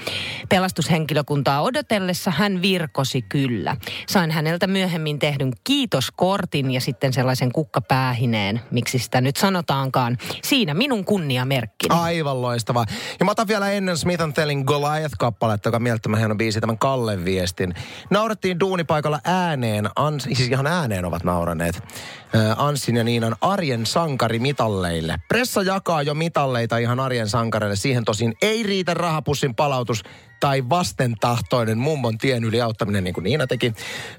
Pelastushenkilökuntaa 0.48 1.62
odotellessa 1.62 2.30
hän 2.30 2.62
virkosi 2.62 3.22
kyllä. 3.22 3.76
Sain 4.08 4.30
häneltä 4.30 4.66
myöhemmin 4.66 5.18
tehdyn 5.18 5.52
kiitoskortin 5.64 6.70
ja 6.70 6.80
sitten 6.80 7.12
sellaisen 7.12 7.52
kukkapäähineen, 7.52 8.60
miksi 8.70 8.98
sitä 8.98 9.20
nyt 9.20 9.36
sanotaankaan. 9.36 10.18
Siinä 10.42 10.74
minun 10.74 11.04
kunniamerkkini. 11.04 11.94
Aivan 11.94 12.42
loistavaa. 12.42 12.84
Ja 13.20 13.24
mä 13.24 13.30
otan 13.30 13.48
vielä 13.48 13.70
ennen 13.70 13.98
Smith 13.98 14.22
Telling 14.34 14.64
Goliath-kappaletta, 14.66 15.68
joka 15.68 15.78
mielettömän 15.78 16.18
hieno 16.18 16.34
biisi, 16.34 16.60
tämän 16.60 16.78
Kallen 16.78 17.24
viestin. 17.24 17.74
Naurettiin 18.10 18.60
duunipaikalla 18.60 19.20
ääneen, 19.24 19.90
ans, 19.96 20.22
siis 20.22 20.47
ihan 20.50 20.66
ääneen 20.66 21.04
ovat 21.04 21.24
nauraneet, 21.24 21.82
Anssin 22.56 22.96
ja 22.96 23.04
Niinan 23.04 23.36
arjen 23.40 23.86
sankari 23.86 24.38
mitalleille. 24.38 25.16
Pressa 25.28 25.62
jakaa 25.62 26.02
jo 26.02 26.14
mitalleita 26.14 26.78
ihan 26.78 27.00
arjen 27.00 27.28
sankareille. 27.28 27.76
Siihen 27.76 28.04
tosin 28.04 28.34
ei 28.42 28.62
riitä 28.62 28.94
rahapussin 28.94 29.54
palautus 29.54 30.02
tai 30.40 30.68
vastentahtoinen 30.68 31.78
mummon 31.78 32.18
tien 32.18 32.44
yli 32.44 32.60
auttaminen, 32.60 33.04
niin 33.04 33.14
kuin 33.14 33.24
Niina 33.24 33.46
teki. 33.46 33.74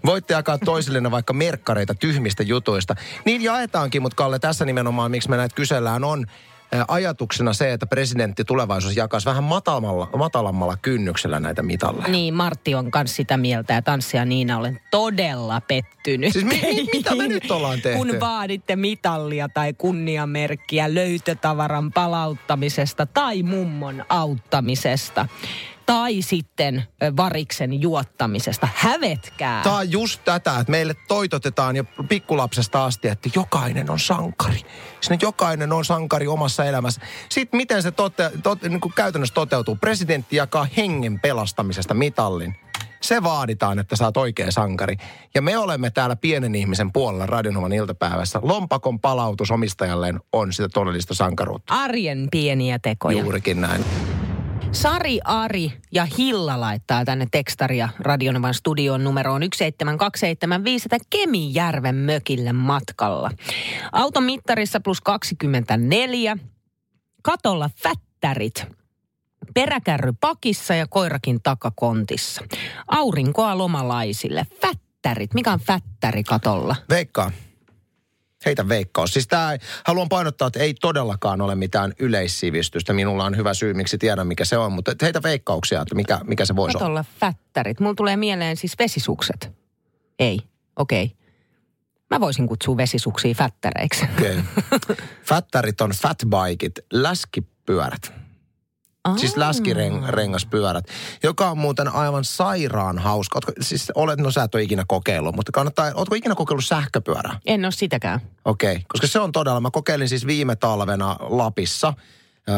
Voitte 0.06 0.34
jakaa 0.34 0.58
toisillenne 0.58 1.12
vaikka 1.12 1.34
merkkareita 1.34 1.96
tyhmistä 1.96 2.44
jutuista. 2.44 2.96
Niin 3.26 3.42
jaetaankin, 3.42 4.02
mutta 4.02 4.16
Kalle, 4.16 4.40
tässä 4.40 4.66
nimenomaan, 4.66 5.12
miksi 5.12 5.30
me 5.30 5.38
näitä 5.38 5.56
kysellään, 5.56 6.04
on 6.04 6.26
ajatuksena 6.88 7.54
se, 7.54 7.74
että 7.74 7.88
presidentti 7.88 8.46
tulevaisuus 8.46 8.98
jakaisi 8.98 9.26
vähän 9.26 9.44
matalammalla, 9.44 10.10
matalammalla 10.18 10.78
kynnyksellä 10.82 11.40
näitä 11.40 11.64
mitalleja. 11.64 12.08
Niin, 12.08 12.34
Martti 12.34 12.76
on 12.76 12.90
myös 12.96 13.16
sitä 13.16 13.38
mieltä 13.38 13.74
ja 13.74 13.82
tanssia 13.82 14.26
Niina 14.26 14.58
olen 14.58 14.80
todella 14.92 15.62
pettynyt. 15.62 16.34
Siis 16.34 16.46
mi- 16.46 16.62
mi- 16.62 16.90
mitä 16.94 17.16
me 17.16 17.28
nyt 17.28 17.52
ollaan 17.52 17.82
tehty? 17.82 17.98
Kun 17.98 18.20
vaaditte 18.20 18.76
mitallia 18.76 19.50
tai 19.50 19.74
kunniamerkkiä 19.74 20.94
löytötavaran 20.94 21.92
palauttamisesta 21.92 23.06
tai 23.06 23.44
mummon 23.44 24.06
auttamisesta. 24.10 25.28
Tai 25.89 26.22
sitten 26.22 26.84
variksen 27.17 27.81
juottamisesta. 27.81 28.67
Hävetkää. 28.75 29.63
Tämä 29.63 29.77
on 29.77 29.91
just 29.91 30.22
tätä, 30.25 30.60
että 30.60 30.72
meille 30.72 30.93
toitotetaan 31.08 31.75
jo 31.75 31.84
pikkulapsesta 32.10 32.86
asti, 32.86 33.08
että 33.08 33.29
jokainen 33.36 33.89
on 33.89 34.00
sankari. 34.00 34.62
Sinne 35.01 35.17
jokainen 35.22 35.74
on 35.74 35.86
sankari 35.86 36.27
omassa 36.27 36.65
elämässä. 36.65 37.01
Sitten 37.29 37.58
miten 37.58 37.84
se 37.84 37.91
tote, 37.91 38.31
tot, 38.43 38.62
niin 38.62 38.81
kuin 38.81 38.93
käytännössä 38.93 39.36
toteutuu? 39.36 39.75
Presidentti 39.75 40.36
jakaa 40.36 40.67
hengen 40.77 41.19
pelastamisesta 41.19 41.93
mitallin. 41.93 42.55
Se 43.01 43.24
vaaditaan, 43.24 43.79
että 43.79 43.96
sä 43.96 44.05
oot 44.05 44.17
oikea 44.17 44.51
sankari. 44.51 44.98
Ja 45.36 45.41
me 45.41 45.58
olemme 45.58 45.89
täällä 45.89 46.15
pienen 46.15 46.55
ihmisen 46.55 46.93
puolella 46.93 47.25
Radionovan 47.25 47.74
iltapäivässä. 47.74 48.39
Lompakon 48.43 49.00
palautus 49.00 49.51
omistajalleen 49.51 50.19
on 50.34 50.53
sitä 50.53 50.69
todellista 50.69 51.13
sankaruutta. 51.13 51.74
Arjen 51.74 52.27
pieniä 52.31 52.79
tekoja. 52.79 53.22
Juurikin 53.22 53.62
näin. 53.62 53.86
Sari, 54.72 55.20
Ari 55.24 55.72
ja 55.92 56.08
Hilla 56.18 56.60
laittaa 56.60 57.06
tänne 57.06 57.28
tekstaria 57.32 57.90
Radionovan 58.00 58.54
studion 58.54 59.04
numeroon 59.04 59.42
17275, 59.42 60.86
että 60.92 60.98
Kemijärven 61.10 61.96
mökille 61.96 62.54
matkalla. 62.54 63.32
Auton 63.92 64.24
mittarissa 64.24 64.80
plus 64.80 65.02
24, 65.02 66.38
katolla 67.22 67.70
fättärit, 67.84 68.66
peräkärry 69.54 70.14
pakissa 70.22 70.76
ja 70.76 70.88
koirakin 70.88 71.40
takakontissa. 71.44 72.44
Aurinkoa 72.88 73.58
lomalaisille. 73.58 74.48
Fättärit, 74.62 75.34
mikä 75.34 75.52
on 75.52 75.60
fättäri 75.60 76.24
katolla? 76.24 76.76
Veikkaa. 76.90 77.32
Heitä 78.50 78.70
veikkaus. 78.70 79.13
Siis 79.13 79.27
tää, 79.27 79.58
haluan 79.88 80.10
painottaa, 80.10 80.48
että 80.48 80.60
ei 80.60 80.74
todellakaan 80.74 81.41
ole 81.41 81.56
mitään 81.56 81.94
yleissivistystä. 82.00 82.94
Minulla 82.94 83.25
on 83.25 83.38
hyvä 83.38 83.53
syy, 83.53 83.74
miksi 83.74 83.98
tiedän, 83.98 84.27
mikä 84.27 84.46
se 84.46 84.58
on. 84.58 84.72
Mutta 84.72 84.96
heitä 85.01 85.24
veikkauksia, 85.24 85.82
että 85.82 85.96
mikä, 85.96 86.20
mikä 86.24 86.46
se 86.46 86.56
voisi 86.56 86.77
olla. 86.77 86.84
Katolla 86.84 87.06
fättärit. 87.20 87.79
Mulla 87.79 87.96
tulee 87.96 88.18
mieleen 88.18 88.58
siis 88.58 88.74
vesisukset. 88.79 89.51
Ei, 90.20 90.39
okei. 90.75 91.06
Okay. 91.06 91.18
Mä 92.10 92.20
voisin 92.20 92.48
kutsua 92.48 92.77
vesisuksia 92.77 93.34
fättäreiksi. 93.34 94.06
Okay. 94.18 94.41
Fättärit 95.29 95.82
on 95.82 95.91
fatbikit, 95.91 96.79
läskipyörät. 96.94 98.13
Siis 99.18 99.38
läskirengaspyörät, 99.38 100.86
joka 101.24 101.50
on 101.50 101.58
muuten 101.58 101.88
aivan 101.88 102.24
sairaan 102.24 103.00
hauska. 103.00 103.38
Ootko, 103.38 103.51
siis 103.62 103.92
olet, 103.96 104.20
no 104.20 104.32
sä 104.32 104.44
et 104.44 104.56
ole 104.56 104.63
ikinä 104.63 104.84
kokeillut, 104.88 105.36
mutta 105.36 105.51
kannattaa, 105.51 105.92
ootko 105.96 106.16
ikinä 106.16 106.36
kokeillut 106.36 106.66
sähköpyörää? 106.66 107.39
En 107.46 107.66
ole 107.66 107.72
sitäkään. 107.72 108.20
Okei, 108.46 108.72
okay. 108.72 108.84
koska 108.88 109.08
se 109.08 109.20
on 109.20 109.32
todella, 109.32 109.62
mä 109.62 109.72
kokeilin 109.72 110.10
siis 110.10 110.28
viime 110.28 110.56
talvena 110.56 111.16
Lapissa 111.20 111.94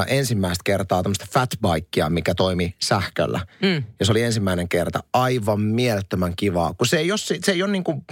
ensimmäistä 0.08 0.62
kertaa 0.66 1.04
tämmöistä 1.04 1.26
fatbikea, 1.32 2.10
mikä 2.10 2.36
toimi 2.36 2.76
sähköllä. 2.82 3.40
Mm. 3.62 3.84
Ja 4.00 4.06
se 4.06 4.12
oli 4.12 4.22
ensimmäinen 4.22 4.70
kerta 4.70 5.04
aivan 5.14 5.62
mielettömän 5.62 6.36
kivaa, 6.36 6.74
kun 6.74 6.88
se 6.88 6.98
ei 6.98 7.12
ole, 7.12 7.18
se, 7.18 7.38
se 7.44 7.52
ei 7.52 7.64
ole 7.64 7.72
niin 7.72 7.84
kuin 7.84 8.06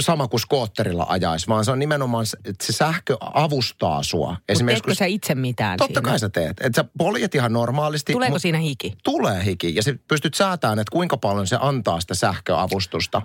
sama 0.00 0.28
kuin 0.28 0.40
skootterilla 0.40 1.06
ajaisi, 1.08 1.48
vaan 1.48 1.64
se 1.64 1.70
on 1.70 1.78
nimenomaan, 1.78 2.26
että 2.44 2.66
se 2.66 2.72
sähkö 2.72 3.16
avustaa 3.20 4.02
sua. 4.02 4.36
Mutta 4.48 4.64
teetkö 4.66 4.94
sä 4.94 5.06
itse 5.06 5.34
mitään 5.34 5.78
Totta 5.78 6.00
siinä? 6.00 6.10
kai 6.10 6.18
sä 6.18 6.28
teet. 6.28 6.60
Että 6.60 6.82
sä 6.82 6.88
poljet 6.98 7.34
ihan 7.34 7.52
normaalisti. 7.52 8.12
Tuleeko 8.12 8.38
siinä 8.38 8.58
hiki? 8.58 8.92
Tulee 9.04 9.44
hiki. 9.44 9.74
Ja 9.74 9.82
sä 9.82 9.94
pystyt 10.08 10.34
säätämään, 10.34 10.78
että 10.78 10.92
kuinka 10.92 11.16
paljon 11.16 11.46
se 11.46 11.58
antaa 11.60 12.00
sitä 12.00 12.14
sähköavustusta. 12.14 13.22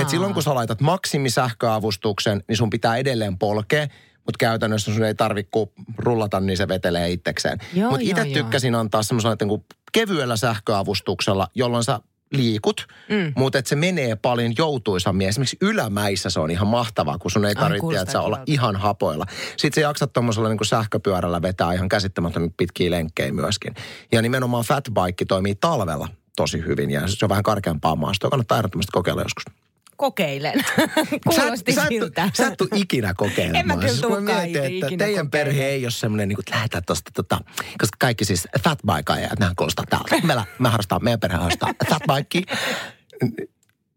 Et 0.00 0.08
silloin 0.08 0.34
kun 0.34 0.42
sä 0.42 0.54
laitat 0.54 0.80
maksimisähköavustuksen, 0.80 2.42
niin 2.48 2.56
sun 2.56 2.70
pitää 2.70 2.96
edelleen 2.96 3.38
polkea. 3.38 3.86
Mutta 4.16 4.38
käytännössä 4.38 4.94
sun 4.94 5.04
ei 5.04 5.14
tarvitse 5.14 5.50
rullata, 5.98 6.40
niin 6.40 6.56
se 6.56 6.68
vetelee 6.68 7.10
itsekseen. 7.10 7.58
Mutta 7.74 7.98
itse 8.00 8.24
tykkäsin 8.24 8.74
antaa 8.74 9.02
semmoisella 9.02 9.36
niinku 9.40 9.64
kevyellä 9.92 10.36
sähköavustuksella, 10.36 11.48
jolloin 11.54 11.84
sä 11.84 12.00
liikut, 12.32 12.86
mm. 13.08 13.32
mutta 13.36 13.58
että 13.58 13.68
se 13.68 13.76
menee 13.76 14.16
paljon 14.16 14.52
joutuisammin. 14.58 15.28
Esimerkiksi 15.28 15.56
ylämäissä 15.60 16.30
se 16.30 16.40
on 16.40 16.50
ihan 16.50 16.68
mahtavaa, 16.68 17.18
kun 17.18 17.30
sun 17.30 17.44
ei 17.44 17.54
tarvitse 17.54 18.00
että 18.02 18.20
olla 18.20 18.42
ihan 18.46 18.76
hapoilla. 18.76 19.26
Sitten 19.56 19.82
sä 19.82 19.88
jaksat 19.88 20.12
tuommoisella 20.12 20.48
niin 20.48 20.64
sähköpyörällä 20.64 21.42
vetää 21.42 21.72
ihan 21.72 21.88
käsittämättömän 21.88 22.50
pitkiä 22.56 22.90
lenkkejä 22.90 23.32
myöskin. 23.32 23.74
Ja 24.12 24.22
nimenomaan 24.22 24.64
fatbike 24.64 25.24
toimii 25.28 25.54
talvella 25.54 26.08
tosi 26.36 26.64
hyvin 26.66 26.90
ja 26.90 27.08
se 27.08 27.24
on 27.24 27.28
vähän 27.28 27.42
karkeampaa 27.42 27.96
maastoa. 27.96 28.30
Kannattaa 28.30 28.58
ehdottomasti 28.58 28.92
kokeilla 28.92 29.22
joskus. 29.22 29.61
Kokeilen. 30.02 30.64
Kuulosti 31.28 31.72
sä, 31.72 31.84
siltä. 31.88 32.24
et, 32.24 32.36
sä 32.36 32.46
et 32.46 32.54
tuu 32.58 32.68
ikinä 32.74 33.14
kokeilemaan. 33.16 33.60
En 33.60 33.66
mä 33.66 33.76
kyllä 33.76 34.00
tulekaan 34.00 34.24
mietin, 34.44 34.64
että 34.64 34.86
ikinä 34.86 35.04
teidän 35.04 35.30
perhe 35.30 35.52
kokeilemaan. 35.52 35.74
ei 35.74 35.84
ole 35.84 35.90
semmoinen, 35.90 36.28
niin 36.28 36.36
kuin, 36.36 36.42
että 36.42 36.54
lähdetään 36.54 36.84
tuosta, 36.86 37.10
tota, 37.14 37.40
koska 37.78 37.96
kaikki 37.98 38.24
siis 38.24 38.48
fatbike-ajat, 38.64 39.38
nehän 39.38 39.56
kuulostaa 39.56 39.84
täältä. 39.90 40.26
Meillä, 40.26 40.44
me 40.58 40.68
harrastaa, 40.68 41.00
meidän 41.00 41.20
perhe 41.20 41.36
harrastaa 41.36 41.72
fatbike. 41.90 42.42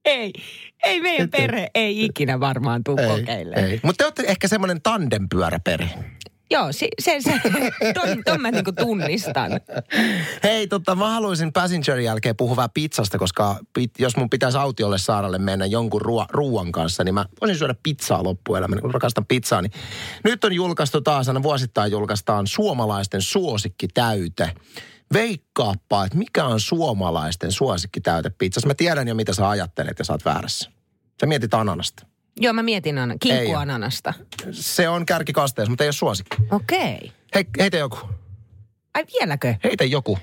Ei, 0.05 0.33
ei 0.83 1.01
meidän 1.01 1.29
perhe 1.29 1.69
ei 1.75 2.05
ikinä 2.05 2.39
varmaan 2.39 2.83
tuu 2.83 2.95
kokeilemaan. 2.95 3.69
ei. 3.69 3.79
Mutta 3.83 3.97
te 3.97 4.05
olette 4.05 4.23
ehkä 4.27 4.47
semmoinen 4.47 4.81
tandempyöräperhe. 4.81 5.89
Joo, 6.51 6.71
se, 6.71 6.87
se, 6.99 7.17
se 7.21 7.41
ton, 7.93 8.23
ton 8.25 8.41
mä 8.41 8.51
niinku 8.51 8.71
tunnistan. 8.71 9.51
Hei, 10.43 10.67
tota, 10.67 10.95
mä 10.95 11.09
haluaisin 11.09 11.53
Passengerin 11.53 12.05
jälkeen 12.05 12.35
puhua 12.35 12.55
vähän 12.55 12.69
pizzasta, 12.73 13.17
koska 13.17 13.59
pit, 13.73 13.91
jos 13.99 14.17
mun 14.17 14.29
pitäisi 14.29 14.57
autiolle 14.57 14.97
saaralle 14.97 15.37
mennä 15.37 15.65
jonkun 15.65 16.01
ruo, 16.01 16.25
ruuan 16.29 16.71
kanssa, 16.71 17.03
niin 17.03 17.13
mä 17.13 17.25
voisin 17.41 17.57
syödä 17.57 17.75
pizzaa 17.83 18.23
loppuelämäni, 18.23 18.81
kun 18.81 18.93
rakastan 18.93 19.25
pizzaa. 19.25 19.61
Niin 19.61 19.71
nyt 20.23 20.43
on 20.43 20.53
julkaistu 20.53 21.01
taas, 21.01 21.27
aina 21.27 21.43
vuosittain 21.43 21.91
julkaistaan 21.91 22.47
suomalaisten 22.47 23.21
suosikkitäyte. 23.21 24.51
Veikkaappa, 25.13 26.05
että 26.05 26.17
mikä 26.17 26.45
on 26.45 26.59
suomalaisten 26.59 27.51
suosikkitäyte 27.51 28.29
pizzassa. 28.29 28.67
Mä 28.67 28.73
tiedän 28.73 29.07
jo, 29.07 29.15
mitä 29.15 29.33
sä 29.33 29.49
ajattelet 29.49 29.99
ja 29.99 30.05
sä 30.05 30.13
oot 30.13 30.25
väärässä. 30.25 30.71
Sä 31.21 31.25
mietit 31.25 31.53
ananasta. 31.53 32.14
Joo, 32.39 32.53
mä 32.53 32.63
mietin 32.63 32.97
ana, 32.97 33.13
Ei 33.13 33.17
kinkkuananasta. 33.19 34.13
Se 34.51 34.89
on 34.89 35.05
kärkikasteessa, 35.05 35.69
mutta 35.69 35.83
ei 35.83 35.87
ole 35.87 35.93
suosikki. 35.93 36.37
Okei. 36.51 37.11
Hei, 37.35 37.45
heitä 37.59 37.77
joku. 37.77 37.97
Ai 38.93 39.05
vieläkö? 39.19 39.55
Heitä 39.63 39.83
joku. 39.83 40.17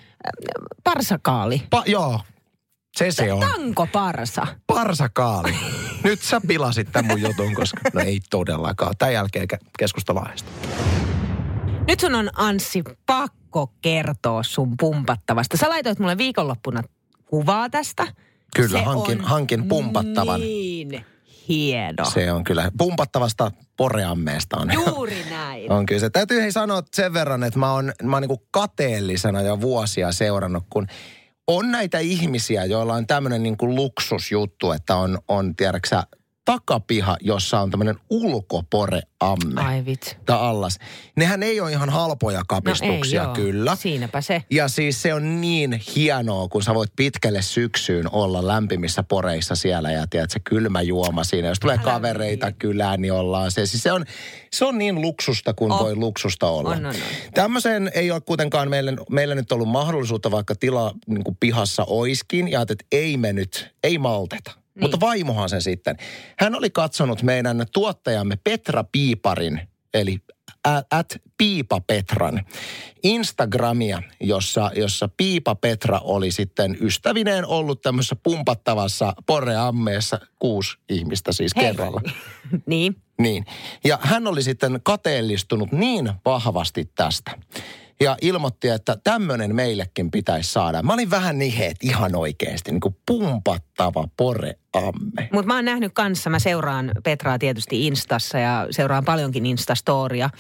Parsakaali. 0.85 1.62
Pa, 1.71 1.83
joo, 1.87 2.21
se 2.97 3.11
se 3.11 3.33
on. 3.33 3.40
Tanko 3.40 3.87
parsa. 3.92 4.47
Parsakaali. 4.66 5.54
Nyt 6.04 6.21
sä 6.21 6.40
pilasit 6.49 6.92
tämän 6.92 7.07
mun 7.07 7.21
jutun, 7.23 7.54
koska 7.54 7.81
no 7.92 8.00
ei 8.00 8.21
todellakaan. 8.31 8.95
Tämän 8.99 9.14
jälkeen 9.14 9.49
ke- 9.54 9.66
keskustellaan 9.78 10.26
aiheesta. 10.26 10.50
Nyt 11.88 12.00
sun 12.00 12.14
on 12.14 12.31
Anssi 12.37 12.83
pakko 13.07 13.73
kertoa 13.83 14.42
sun 14.42 14.76
pumpattavasta. 14.76 15.57
Sä 15.57 15.69
laitoit 15.69 15.99
mulle 15.99 16.19
viikonloppuna 16.19 16.83
kuvaa 17.26 17.71
tästä. 17.71 18.07
Kyllä, 18.57 18.78
Se 18.78 18.85
hankin, 18.85 19.21
hankin 19.21 19.69
pumpattavan. 19.69 20.40
Niin 20.40 21.04
hieno. 21.49 22.05
Se 22.05 22.33
on 22.33 22.45
kyllä, 22.45 22.71
pumpattavasta 22.79 23.51
poreammeesta 23.77 24.57
on. 24.57 24.69
Juuri 24.73 25.25
näin. 25.31 25.73
On 25.73 25.87
kyllä 25.87 26.01
se. 26.01 26.11
Täytyy 26.11 26.41
hei 26.41 26.53
sanoa 26.53 26.83
sen 26.95 27.13
verran, 27.13 27.45
että 27.45 27.59
mä 27.59 27.73
oon, 27.73 27.93
mä 28.03 28.17
oon 28.17 28.23
niin 28.23 28.39
kateellisena 28.51 29.43
jo 29.43 29.61
vuosia 29.61 30.13
seurannut, 30.13 30.65
kun 30.71 30.87
on 31.47 31.71
näitä 31.71 31.99
ihmisiä, 31.99 32.65
joilla 32.65 32.95
on 32.95 33.07
tämmöinen 33.07 33.43
niin 33.43 33.57
luksusjuttu, 33.61 34.73
että 34.73 34.97
on, 34.97 35.19
on 35.29 35.57
tiedäksä, 35.57 36.03
takapiha, 36.45 37.17
jossa 37.21 37.61
on 37.61 37.71
tämmöinen 37.71 37.97
ulkoporeamme. 38.11 39.63
Ai 39.63 39.85
vitsi. 39.85 40.17
Tai 40.27 40.39
allas. 40.41 40.79
Nehän 41.17 41.43
ei 41.43 41.61
ole 41.61 41.71
ihan 41.71 41.91
halpoja 41.91 42.43
kapistuksia, 42.49 43.23
no 43.23 43.29
ei, 43.29 43.35
kyllä. 43.35 43.77
Siinäpä 43.77 44.21
se. 44.21 44.45
Ja 44.51 44.69
siis 44.69 45.03
se 45.03 45.15
on 45.15 45.41
niin 45.41 45.81
hienoa, 45.97 46.49
kun 46.49 46.63
sä 46.63 46.75
voit 46.75 46.93
pitkälle 46.97 47.43
syksyyn 47.43 48.13
olla 48.13 48.47
lämpimissä 48.47 49.03
poreissa 49.03 49.55
siellä 49.57 49.91
ja 49.91 50.07
tiedät, 50.07 50.31
se 50.31 50.41
kylmä 50.41 50.83
juoma 50.83 51.25
siinä. 51.25 51.49
Jos 51.49 51.61
tulee 51.61 51.77
Älä 51.77 51.85
kavereita 51.85 52.47
niin. 52.47 52.57
kylään, 52.57 53.01
niin 53.01 53.13
ollaan 53.13 53.51
se. 53.51 53.67
Siis 53.67 53.83
se 53.83 53.93
on, 53.93 54.05
se 54.53 54.65
on 54.65 54.79
niin 54.79 55.01
luksusta 55.01 55.55
kuin 55.55 55.73
On. 55.73 55.79
voi 55.79 55.97
luksusta 55.97 56.49
olla. 56.49 56.71
On, 56.71 56.77
on, 56.77 56.87
on. 56.87 56.95
Tämmöiseen 57.35 57.91
ei 57.95 58.11
ole 58.11 58.21
kuitenkaan 58.21 58.71
meille, 58.71 58.93
meillä 59.11 59.35
nyt 59.35 59.53
ollut 59.53 59.69
mahdollisuutta, 59.69 60.31
vaikka 60.31 60.55
tila 60.55 60.95
niin 61.07 61.37
pihassa 61.41 61.85
oiskin. 61.87 62.49
Ja 62.49 62.61
että 62.61 62.75
ei 62.93 63.17
me 63.17 63.33
nyt, 63.33 63.75
ei 63.83 63.99
malteta. 63.99 64.62
Niin. 64.75 64.85
Mutta 64.85 65.00
vaimohan 65.00 65.49
sen 65.49 65.62
sitten. 65.62 65.97
Hän 66.38 66.55
oli 66.55 66.71
katsonut 66.71 67.23
meidän 67.23 67.67
tuottajamme 67.73 68.38
Petra 68.45 68.85
Piiparin, 68.85 69.69
eli 69.95 70.19
at 70.91 71.17
Piipa 71.38 71.81
Petran 71.81 72.45
Instagramia, 73.02 74.02
jossa, 74.21 74.71
jossa 74.75 75.09
Piipa 75.17 75.55
Petra 75.55 75.99
oli 75.99 76.31
sitten 76.31 76.76
ystävineen 76.81 77.47
ollut 77.47 77.81
tämmöisessä 77.81 78.17
pumpattavassa 78.17 79.14
poreammeessa 79.26 80.21
kuusi 80.38 80.79
ihmistä 80.88 81.33
siis 81.33 81.57
Hei. 81.57 81.64
kerralla. 81.64 82.00
niin. 82.67 82.97
Niin. 83.19 83.47
Ja 83.85 83.99
hän 84.02 84.26
oli 84.26 84.43
sitten 84.43 84.81
kateellistunut 84.83 85.73
niin 85.73 86.12
vahvasti 86.25 86.91
tästä. 86.95 87.31
Ja 88.01 88.17
ilmoitti, 88.23 88.69
että 88.69 88.97
tämmöinen 89.05 89.55
meillekin 89.55 90.11
pitäisi 90.11 90.53
saada. 90.53 90.83
Mä 90.83 90.93
olin 90.93 91.11
vähän 91.11 91.39
niheet 91.39 91.77
ihan 91.83 92.15
oikeasti, 92.15 92.71
niin 92.71 92.81
kuin 92.81 92.97
pumpattava 93.07 94.09
poreamme. 94.17 95.29
Mutta 95.33 95.47
mä 95.47 95.55
oon 95.55 95.65
nähnyt 95.65 95.93
kanssa, 95.95 96.31
mä 96.31 96.39
seuraan 96.39 96.91
Petraa 97.05 97.39
tietysti 97.39 97.87
Instassa 97.87 98.39
ja 98.39 98.67
seuraan 98.71 99.05
paljonkin 99.05 99.47
Instastoria. 99.47 100.31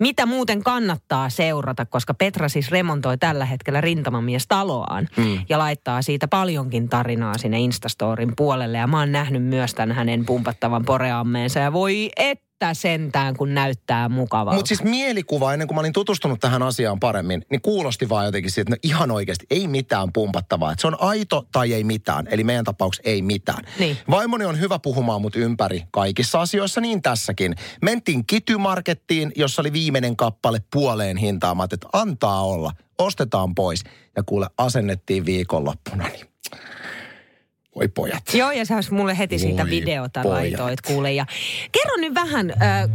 Mitä 0.00 0.26
muuten 0.26 0.62
kannattaa 0.62 1.30
seurata, 1.30 1.86
koska 1.86 2.14
Petra 2.14 2.48
siis 2.48 2.70
remontoi 2.70 3.18
tällä 3.18 3.44
hetkellä 3.44 3.80
rintamamies 3.80 4.46
taloaan 4.46 5.08
mm. 5.16 5.38
ja 5.48 5.58
laittaa 5.58 6.02
siitä 6.02 6.28
paljonkin 6.28 6.88
tarinaa 6.88 7.38
sinne 7.38 7.60
Instastorin 7.60 8.32
puolelle. 8.36 8.78
Ja 8.78 8.86
mä 8.86 8.98
oon 8.98 9.12
nähnyt 9.12 9.44
myös 9.44 9.74
tämän 9.74 9.96
hänen 9.96 10.26
pumpattavan 10.26 10.84
poreammeensa 10.84 11.58
ja 11.58 11.72
voi 11.72 12.10
että 12.60 12.74
sentään, 12.74 13.36
kun 13.36 13.54
näyttää 13.54 14.08
mukavalta. 14.08 14.56
Mutta 14.56 14.68
siis 14.68 14.82
mielikuva, 14.82 15.52
ennen 15.52 15.68
kuin 15.68 15.76
mä 15.76 15.80
olin 15.80 15.92
tutustunut 15.92 16.40
tähän 16.40 16.62
asiaan 16.62 17.00
paremmin, 17.00 17.42
niin 17.50 17.60
kuulosti 17.60 18.08
vaan 18.08 18.26
jotenkin 18.26 18.50
siitä, 18.50 18.60
että 18.60 18.88
no 18.88 18.94
ihan 18.94 19.10
oikeasti 19.10 19.46
ei 19.50 19.68
mitään 19.68 20.08
pumpattavaa. 20.12 20.72
Että 20.72 20.80
se 20.80 20.86
on 20.86 20.96
aito 21.00 21.46
tai 21.52 21.72
ei 21.72 21.84
mitään. 21.84 22.28
Eli 22.30 22.44
meidän 22.44 22.64
tapauksessa 22.64 23.10
ei 23.10 23.22
mitään. 23.22 23.64
Niin. 23.78 23.96
Vaimoni 24.10 24.44
on 24.44 24.60
hyvä 24.60 24.78
puhumaan 24.78 25.22
mut 25.22 25.36
ympäri 25.36 25.82
kaikissa 25.90 26.40
asioissa, 26.40 26.80
niin 26.80 27.02
tässäkin. 27.02 27.54
Mentiin 27.82 28.26
kitymarkettiin, 28.26 29.32
jossa 29.36 29.62
oli 29.62 29.72
viimeinen 29.72 30.16
kappale 30.16 30.58
puoleen 30.72 31.16
hintaan. 31.16 31.56
Mä 31.56 31.64
että 31.64 31.88
antaa 31.92 32.44
olla, 32.44 32.72
ostetaan 32.98 33.54
pois. 33.54 33.84
Ja 34.16 34.22
kuule, 34.22 34.46
asennettiin 34.58 35.26
viikonloppuna, 35.26 36.08
niin 36.08 36.26
voi 37.76 37.88
pojat. 37.88 38.22
Joo, 38.34 38.50
ja 38.50 38.64
sä 38.64 38.74
olisi 38.74 38.94
mulle 38.94 39.18
heti 39.18 39.38
siitä 39.38 39.62
Voi 39.62 39.70
videota 39.70 40.22
pojat. 40.22 40.38
laitoit, 40.38 40.80
kuule. 40.80 41.12
Ja 41.12 41.26
kerro 41.72 41.96
nyt 41.96 42.14
vähän, 42.14 42.52
äh, 42.62 42.88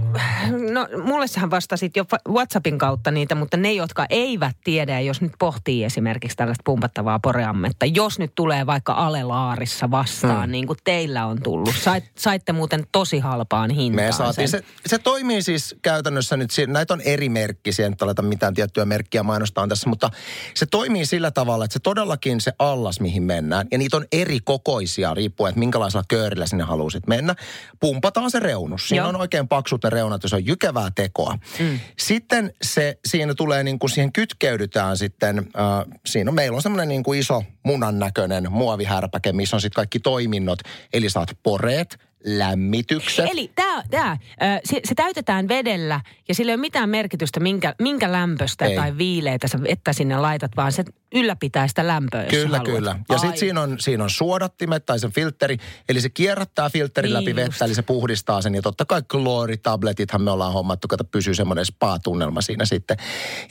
no 0.74 0.88
mulle 1.04 1.28
sähän 1.28 1.52
vastasit 1.52 1.96
jo 1.96 2.06
WhatsAppin 2.30 2.78
kautta 2.78 3.12
niitä, 3.12 3.36
mutta 3.36 3.58
ne, 3.58 3.74
jotka 3.74 4.06
eivät 4.10 4.56
tiedä, 4.64 5.00
jos 5.00 5.22
nyt 5.22 5.32
pohtii 5.40 5.84
esimerkiksi 5.84 6.38
tällaista 6.38 6.62
pumpattavaa 6.66 7.20
poreammetta, 7.20 7.86
jos 7.86 8.20
nyt 8.20 8.32
tulee 8.36 8.66
vaikka 8.66 8.94
Alelaarissa 8.94 9.92
vastaan, 9.92 10.44
Hmm. 10.44 10.52
niin 10.52 10.68
kuin 10.68 10.78
teillä 10.84 11.26
on 11.26 11.42
tullut. 11.44 11.76
Sait, 11.82 12.04
saitte 12.18 12.54
muuten 12.54 12.84
tosi 12.92 13.20
halpaan 13.20 13.70
hintaan 13.70 14.08
Me 14.08 14.12
saatiin, 14.12 14.50
sen. 14.50 14.60
se, 14.62 14.66
se 14.86 14.98
toimii 14.98 15.42
siis 15.42 15.76
käytännössä 15.82 16.38
nyt, 16.38 16.50
näitä 16.68 16.94
on 16.94 17.02
eri 17.02 17.30
merkkisiä, 17.30 17.86
en 17.86 17.96
aleta 18.02 18.22
mitään 18.22 18.54
tiettyä 18.54 18.86
merkkiä 18.86 19.24
mainostaa 19.24 19.68
tässä, 19.68 19.90
mutta 19.90 20.10
se 20.54 20.66
toimii 20.66 21.06
sillä 21.06 21.32
tavalla, 21.32 21.66
että 21.66 21.74
se 21.74 21.80
todellakin 21.80 22.42
se 22.42 22.52
allas, 22.60 23.00
mihin 23.00 23.24
mennään, 23.24 23.68
ja 23.72 23.78
niitä 23.78 23.98
on 23.98 24.06
eri 24.12 24.40
kokoisia, 24.66 25.14
riippuen, 25.14 25.50
että 25.50 25.60
minkälaisella 25.60 26.04
köörillä 26.08 26.46
sinne 26.46 26.64
haluaisit 26.64 27.08
mennä, 27.08 27.36
pumpataan 27.80 28.32
se 28.32 28.40
reunus. 28.40 28.88
Siinä 28.88 29.04
Joo. 29.04 29.10
on 29.10 29.16
oikein 29.16 29.48
paksut 29.48 29.84
ne 29.84 29.90
reunat, 29.90 30.24
ja 30.24 30.30
se 30.30 30.36
on 30.36 30.46
jykevää 30.46 30.90
tekoa. 30.96 31.38
Mm. 31.60 31.80
Sitten 32.00 32.54
se, 32.62 33.00
siinä 33.06 33.34
tulee 33.34 33.64
niin 33.64 33.80
kuin 33.80 33.90
siihen 33.90 34.14
kytkeydytään 34.14 34.98
sitten, 34.98 35.38
äh, 35.38 36.00
siinä 36.06 36.32
on, 36.32 36.36
meillä 36.36 36.56
on 36.56 36.62
semmoinen 36.62 36.88
niin 36.88 37.04
kuin 37.04 37.20
iso 37.20 37.44
munan 37.64 38.00
näköinen 38.00 38.52
muovihärpäke, 38.52 39.34
missä 39.34 39.56
on 39.56 39.62
sitten 39.62 39.76
kaikki 39.76 40.00
toiminnot, 40.00 40.60
eli 40.94 41.10
saat 41.10 41.38
poreet, 41.44 41.98
lämmitykset. 42.26 43.26
Eli 43.32 43.52
tämä, 43.56 43.84
tää, 43.92 44.18
se, 44.64 44.80
se 44.84 44.96
täytetään 44.96 45.48
vedellä 45.48 46.02
ja 46.28 46.36
sillä 46.36 46.52
ei 46.52 46.54
ole 46.54 46.62
mitään 46.62 46.90
merkitystä, 46.90 47.40
minkä, 47.40 47.76
minkä 47.82 48.12
lämpöstä 48.12 48.66
Ei. 48.66 48.76
tai 48.76 48.98
viileitä 48.98 49.48
sä 49.48 49.64
vettä 49.64 49.94
sinne 49.94 50.18
laitat, 50.18 50.52
vaan 50.58 50.72
se 50.72 50.84
ylläpitää 51.16 51.68
sitä 51.68 51.88
lämpöä, 51.88 52.22
jos 52.24 52.30
Kyllä, 52.30 52.58
haluat. 52.58 52.76
kyllä. 52.76 53.00
Ja 53.10 53.18
sitten 53.18 53.38
siinä 53.40 53.62
on, 53.62 53.76
siinä 53.80 54.04
on 54.04 54.10
suodattimet 54.10 54.86
tai 54.86 55.00
se 55.00 55.10
filteri, 55.10 55.58
eli 55.90 56.02
se 56.02 56.10
kierrättää 56.10 56.70
filterin 56.70 57.10
Niin 57.10 57.14
läpi 57.14 57.42
just. 57.42 57.52
vettä, 57.52 57.66
eli 57.66 57.76
se 57.76 57.82
puhdistaa 57.82 58.42
sen. 58.42 58.56
Ja 58.56 58.62
totta 58.62 58.86
kai 58.86 59.02
klooritabletithan 59.12 60.22
me 60.22 60.32
ollaan 60.32 60.54
hommattu, 60.54 60.88
että 60.92 61.04
pysyy 61.04 61.34
semmoinen 61.36 61.66
spa-tunnelma 61.66 62.42
siinä 62.42 62.66
sitten. 62.66 62.98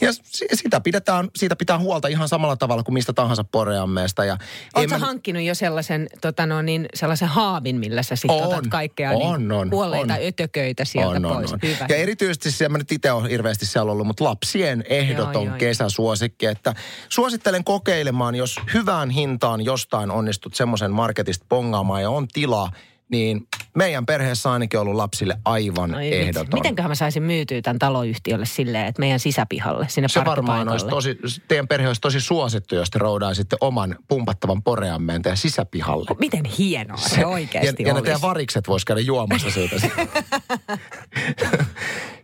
Ja 0.01 0.13
si- 0.13 0.47
sitä 0.55 0.81
pidetään, 0.81 1.29
siitä 1.37 1.57
pitää 1.57 1.79
huolta 1.79 2.09
ihan 2.09 2.29
samalla 2.29 2.57
tavalla 2.57 2.83
kuin 2.83 2.95
mistä 2.95 3.13
tahansa 3.13 3.45
poreammeesta. 3.45 4.25
Ja 4.25 4.39
Oletko 4.75 4.99
mä- 4.99 5.07
hankkinut 5.07 5.43
jo 5.43 5.55
sellaisen, 5.55 6.07
tota 6.21 6.47
no, 6.47 6.63
niin, 6.63 6.87
sellaisen 6.95 7.29
haavin, 7.29 7.77
millä 7.77 8.03
sä 8.03 8.17
sitten 8.17 8.43
otat 8.45 8.67
kaikkea 8.67 9.11
on, 9.11 9.41
niin, 9.41 9.53
on, 9.53 9.71
kuolleita 9.71 10.15
on. 10.15 10.21
ötököitä 10.27 10.85
sieltä 10.85 11.17
on, 11.17 11.23
pois? 11.23 11.53
on, 11.53 11.59
on. 11.65 11.71
Hyvä. 11.71 11.87
Ja 11.89 11.97
erityisesti 11.97 12.69
mä 12.69 12.79
nyt 12.79 12.93
itse 12.93 13.13
olen 13.13 13.31
hirveästi 13.31 13.67
siellä 13.67 13.93
ollut, 13.93 14.07
mutta 14.07 14.25
lapsien 14.25 14.85
ehdoton 14.89 15.33
joo, 15.35 15.45
joo. 15.45 15.57
kesäsuosikki. 15.59 16.47
Että 16.47 16.75
suosittelen 17.09 17.54
kokeilemaan, 17.63 18.35
jos 18.35 18.61
hyvään 18.75 19.11
hintaan 19.11 19.65
jostain 19.65 20.11
onnistut 20.11 20.55
semmoisen 20.55 20.91
marketista 20.91 21.47
pongaamaan 21.49 22.03
ja 22.03 22.11
on 22.11 22.29
tilaa, 22.29 22.71
niin 23.09 23.49
meidän 23.77 24.07
perheessä 24.07 24.49
on 24.49 24.53
ainakin 24.53 24.81
ollut 24.81 24.95
lapsille 24.95 25.39
aivan 25.45 25.95
Ai 25.95 26.05
vitsi. 26.05 26.21
ehdoton. 26.21 26.55
Mitenköhän 26.55 26.91
mä 26.91 26.95
saisin 26.95 27.23
myytyä 27.23 27.63
tämän 27.63 27.79
taloyhtiölle 27.79 28.47
silleen, 28.47 28.87
että 28.87 29.01
meidän 29.01 29.21
sisäpihalle, 29.21 29.87
sinne 29.89 30.09
se 30.09 30.25
varmaan 30.25 30.69
olisi 30.69 30.87
tosi, 30.87 31.19
teidän 31.49 31.69
perhe 31.69 31.87
olisi 31.87 32.01
tosi 32.01 32.21
suosittu, 32.21 32.75
jos 32.75 32.91
te 32.91 32.99
roudaisitte 32.99 33.57
oman 33.61 33.97
pumpattavan 34.09 34.63
poreammeen 34.63 35.23
teidän 35.23 35.37
sisäpihalle. 35.37 36.17
Miten 36.19 36.45
hienoa 36.45 36.97
se, 36.97 37.15
se 37.15 37.27
oikeasti 37.27 37.83
ja, 37.83 37.89
ja 37.89 37.95
ne 37.95 38.03
teidän 38.03 38.23
varikset 38.23 38.69
vois 38.69 38.85
käydä 38.85 39.01
juomassa 39.01 39.51
siitä. 39.51 39.77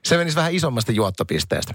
se 0.04 0.16
menisi 0.16 0.36
vähän 0.36 0.54
isommasta 0.54 0.92
juottopisteestä. 0.92 1.74